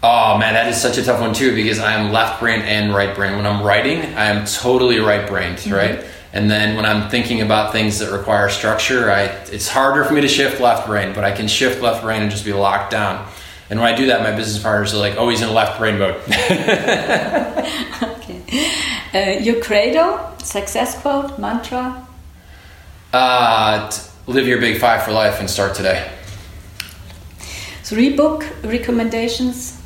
Oh 0.03 0.37
man, 0.37 0.53
that 0.53 0.67
is 0.67 0.79
such 0.79 0.97
a 0.97 1.03
tough 1.03 1.19
one 1.19 1.33
too 1.33 1.55
because 1.55 1.79
I 1.79 1.93
am 1.93 2.11
left 2.11 2.39
brain 2.39 2.61
and 2.61 2.93
right 2.93 3.15
brain. 3.15 3.37
When 3.37 3.45
I'm 3.45 3.63
writing, 3.63 4.01
I 4.15 4.25
am 4.25 4.45
totally 4.45 4.97
mm-hmm. 4.97 5.07
right 5.07 5.27
brained, 5.27 5.65
right? 5.67 6.05
And 6.35 6.51
then 6.51 6.75
when 6.75 6.85
I'm 6.85 7.09
thinking 7.09 7.41
about 7.41 7.71
things 7.71 7.99
that 7.99 8.11
require 8.11 8.49
structure, 8.49 9.09
I 9.09 9.23
it's 9.51 9.69
harder 9.69 10.03
for 10.03 10.13
me 10.13 10.21
to 10.21 10.27
shift 10.27 10.59
left 10.59 10.85
brain, 10.85 11.13
but 11.13 11.23
I 11.23 11.31
can 11.31 11.47
shift 11.47 11.81
left 11.81 12.03
brain 12.03 12.21
and 12.21 12.29
just 12.29 12.43
be 12.43 12.51
locked 12.51 12.91
down. 12.91 13.25
And 13.69 13.79
when 13.79 13.91
I 13.91 13.95
do 13.95 14.07
that, 14.07 14.21
my 14.21 14.35
business 14.35 14.61
partners 14.61 14.93
are 14.93 14.97
like, 14.97 15.15
"Oh, 15.17 15.29
he's 15.29 15.41
in 15.41 15.51
left 15.53 15.79
brain 15.79 15.97
mode." 15.97 16.21
Okay. 18.27 18.41
Uh, 19.13 19.39
your 19.39 19.61
credo, 19.61 20.33
success 20.39 20.99
quote, 20.99 21.39
mantra? 21.39 22.05
uh, 23.13 23.91
live 24.27 24.47
your 24.47 24.59
big 24.59 24.79
five 24.79 25.03
for 25.03 25.11
life 25.11 25.39
and 25.39 25.49
start 25.49 25.73
today. 25.75 26.11
Three 27.83 28.15
book 28.15 28.45
recommendations? 28.63 29.79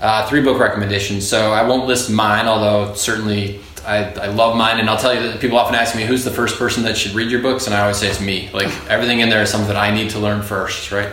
Uh, 0.00 0.26
three 0.28 0.42
book 0.42 0.58
recommendations. 0.58 1.28
So 1.28 1.52
I 1.52 1.62
won't 1.68 1.86
list 1.86 2.10
mine, 2.10 2.46
although 2.46 2.94
certainly 2.94 3.60
I, 3.86 4.12
I 4.12 4.26
love 4.26 4.56
mine. 4.56 4.80
And 4.80 4.90
I'll 4.90 4.98
tell 4.98 5.14
you 5.14 5.22
that 5.28 5.40
people 5.40 5.58
often 5.58 5.74
ask 5.74 5.94
me, 5.94 6.04
who's 6.04 6.24
the 6.24 6.30
first 6.30 6.58
person 6.58 6.82
that 6.84 6.96
should 6.96 7.12
read 7.12 7.30
your 7.30 7.40
books? 7.40 7.66
And 7.66 7.74
I 7.74 7.82
always 7.82 7.96
say 7.96 8.08
it's 8.08 8.20
me. 8.20 8.50
Like 8.52 8.68
everything 8.88 9.20
in 9.20 9.28
there 9.28 9.42
is 9.42 9.50
something 9.50 9.68
that 9.68 9.76
I 9.76 9.94
need 9.94 10.10
to 10.10 10.18
learn 10.18 10.42
first, 10.42 10.92
right? 10.92 11.12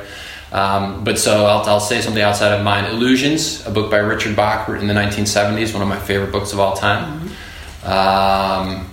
Um, 0.52 1.04
but 1.04 1.18
so 1.18 1.46
I'll, 1.46 1.64
I'll 1.68 1.80
say 1.80 2.02
something 2.02 2.22
outside 2.22 2.54
of 2.54 2.64
mine. 2.64 2.86
Illusions, 2.86 3.66
a 3.66 3.72
book 3.72 3.90
by 3.90 3.98
Richard 3.98 4.36
Bach 4.36 4.68
written 4.68 4.90
in 4.90 4.96
the 4.96 5.02
1970s, 5.02 5.74
one 5.74 5.82
of 5.82 5.88
my 5.88 6.00
favorite 6.00 6.32
books 6.32 6.54
of 6.54 6.60
all 6.60 6.76
time. 6.76 7.30
Um, 7.84 8.88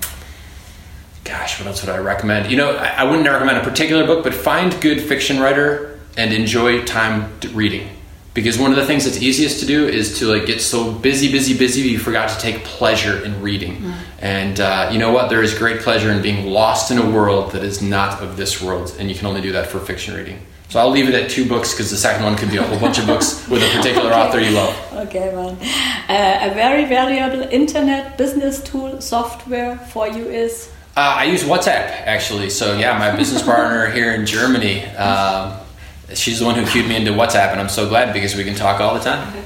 gosh, 1.22 1.60
what 1.60 1.66
else 1.66 1.84
would 1.84 1.94
I 1.94 1.98
recommend? 1.98 2.50
You 2.50 2.56
know, 2.56 2.76
I, 2.76 2.88
I 2.88 3.04
wouldn't 3.04 3.28
recommend 3.28 3.58
a 3.58 3.62
particular 3.62 4.06
book, 4.06 4.24
but 4.24 4.32
find 4.32 4.78
good 4.80 5.02
fiction 5.02 5.38
writer 5.38 6.00
and 6.16 6.32
enjoy 6.32 6.84
time 6.84 7.30
reading. 7.52 7.88
Because 8.32 8.58
one 8.58 8.70
of 8.70 8.76
the 8.76 8.86
things 8.86 9.04
that's 9.04 9.20
easiest 9.20 9.58
to 9.60 9.66
do 9.66 9.88
is 9.88 10.20
to 10.20 10.26
like 10.26 10.46
get 10.46 10.60
so 10.60 10.92
busy, 10.92 11.32
busy, 11.32 11.58
busy, 11.58 11.82
you 11.82 11.98
forgot 11.98 12.28
to 12.30 12.38
take 12.38 12.62
pleasure 12.62 13.24
in 13.24 13.42
reading. 13.42 13.92
And 14.20 14.60
uh, 14.60 14.90
you 14.92 14.98
know 14.98 15.10
what? 15.12 15.30
There 15.30 15.42
is 15.42 15.52
great 15.58 15.80
pleasure 15.80 16.12
in 16.12 16.22
being 16.22 16.46
lost 16.46 16.90
in 16.90 16.98
a 16.98 17.10
world 17.10 17.52
that 17.52 17.64
is 17.64 17.82
not 17.82 18.22
of 18.22 18.36
this 18.36 18.62
world, 18.62 18.94
and 18.98 19.08
you 19.08 19.16
can 19.16 19.26
only 19.26 19.40
do 19.40 19.52
that 19.52 19.66
for 19.66 19.80
fiction 19.80 20.14
reading. 20.14 20.38
So 20.68 20.78
I'll 20.78 20.90
leave 20.90 21.08
it 21.08 21.14
at 21.14 21.28
two 21.28 21.48
books 21.48 21.72
because 21.74 21.90
the 21.90 21.96
second 21.96 22.22
one 22.22 22.36
could 22.36 22.52
be 22.52 22.58
a 22.58 22.62
whole 22.62 22.78
bunch 22.78 23.00
of 23.00 23.06
books 23.06 23.48
with 23.48 23.60
a 23.60 23.76
particular 23.76 24.12
author 24.12 24.38
you 24.38 24.52
love. 24.52 24.72
Okay, 25.08 25.34
man. 25.34 25.58
Uh, 26.08 26.50
a 26.52 26.54
very 26.54 26.84
valuable 26.84 27.42
internet 27.50 28.16
business 28.16 28.62
tool 28.62 29.00
software 29.00 29.76
for 29.76 30.06
you 30.06 30.26
is? 30.26 30.70
Uh, 30.96 31.14
I 31.18 31.24
use 31.24 31.42
WhatsApp 31.42 31.90
actually. 32.06 32.50
So 32.50 32.78
yeah, 32.78 32.96
my 32.98 33.16
business 33.16 33.42
partner 33.42 33.90
here 33.90 34.12
in 34.12 34.26
Germany, 34.26 34.86
um, 34.94 35.58
she's 36.14 36.38
the 36.40 36.44
one 36.44 36.54
who 36.54 36.66
cued 36.66 36.88
me 36.88 36.96
into 36.96 37.12
WhatsApp, 37.12 37.52
and 37.52 37.60
I'm 37.60 37.68
so 37.68 37.88
glad 37.88 38.12
because 38.12 38.34
we 38.34 38.44
can 38.44 38.54
talk 38.54 38.80
all 38.80 38.94
the 38.94 39.00
time. 39.00 39.44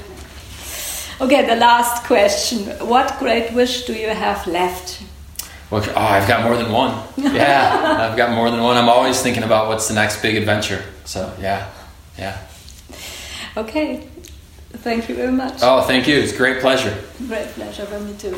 Okay, 1.21 1.45
the 1.45 1.55
last 1.55 2.03
question. 2.03 2.65
What 2.87 3.17
great 3.19 3.53
wish 3.53 3.85
do 3.85 3.93
you 3.93 4.09
have 4.09 4.45
left? 4.47 5.01
Well, 5.71 5.83
oh, 5.87 5.95
I've 5.95 6.27
got 6.27 6.43
more 6.43 6.57
than 6.57 6.71
one. 6.71 7.03
Yeah, 7.17 7.97
I've 7.99 8.17
got 8.17 8.31
more 8.31 8.51
than 8.51 8.61
one. 8.61 8.77
I'm 8.77 8.89
always 8.89 9.21
thinking 9.21 9.43
about 9.43 9.67
what's 9.67 9.87
the 9.87 9.93
next 9.93 10.21
big 10.21 10.35
adventure. 10.35 10.83
So 11.05 11.33
yeah, 11.39 11.69
yeah. 12.17 12.37
Okay, 13.57 14.07
thank 14.73 15.09
you 15.09 15.15
very 15.15 15.31
much. 15.31 15.59
Oh, 15.61 15.81
thank 15.81 16.07
you. 16.07 16.17
It's 16.17 16.33
a 16.33 16.37
great 16.37 16.61
pleasure. 16.61 16.95
Great 17.27 17.47
pleasure 17.47 17.85
for 17.85 17.99
me 17.99 18.13
too. 18.17 18.37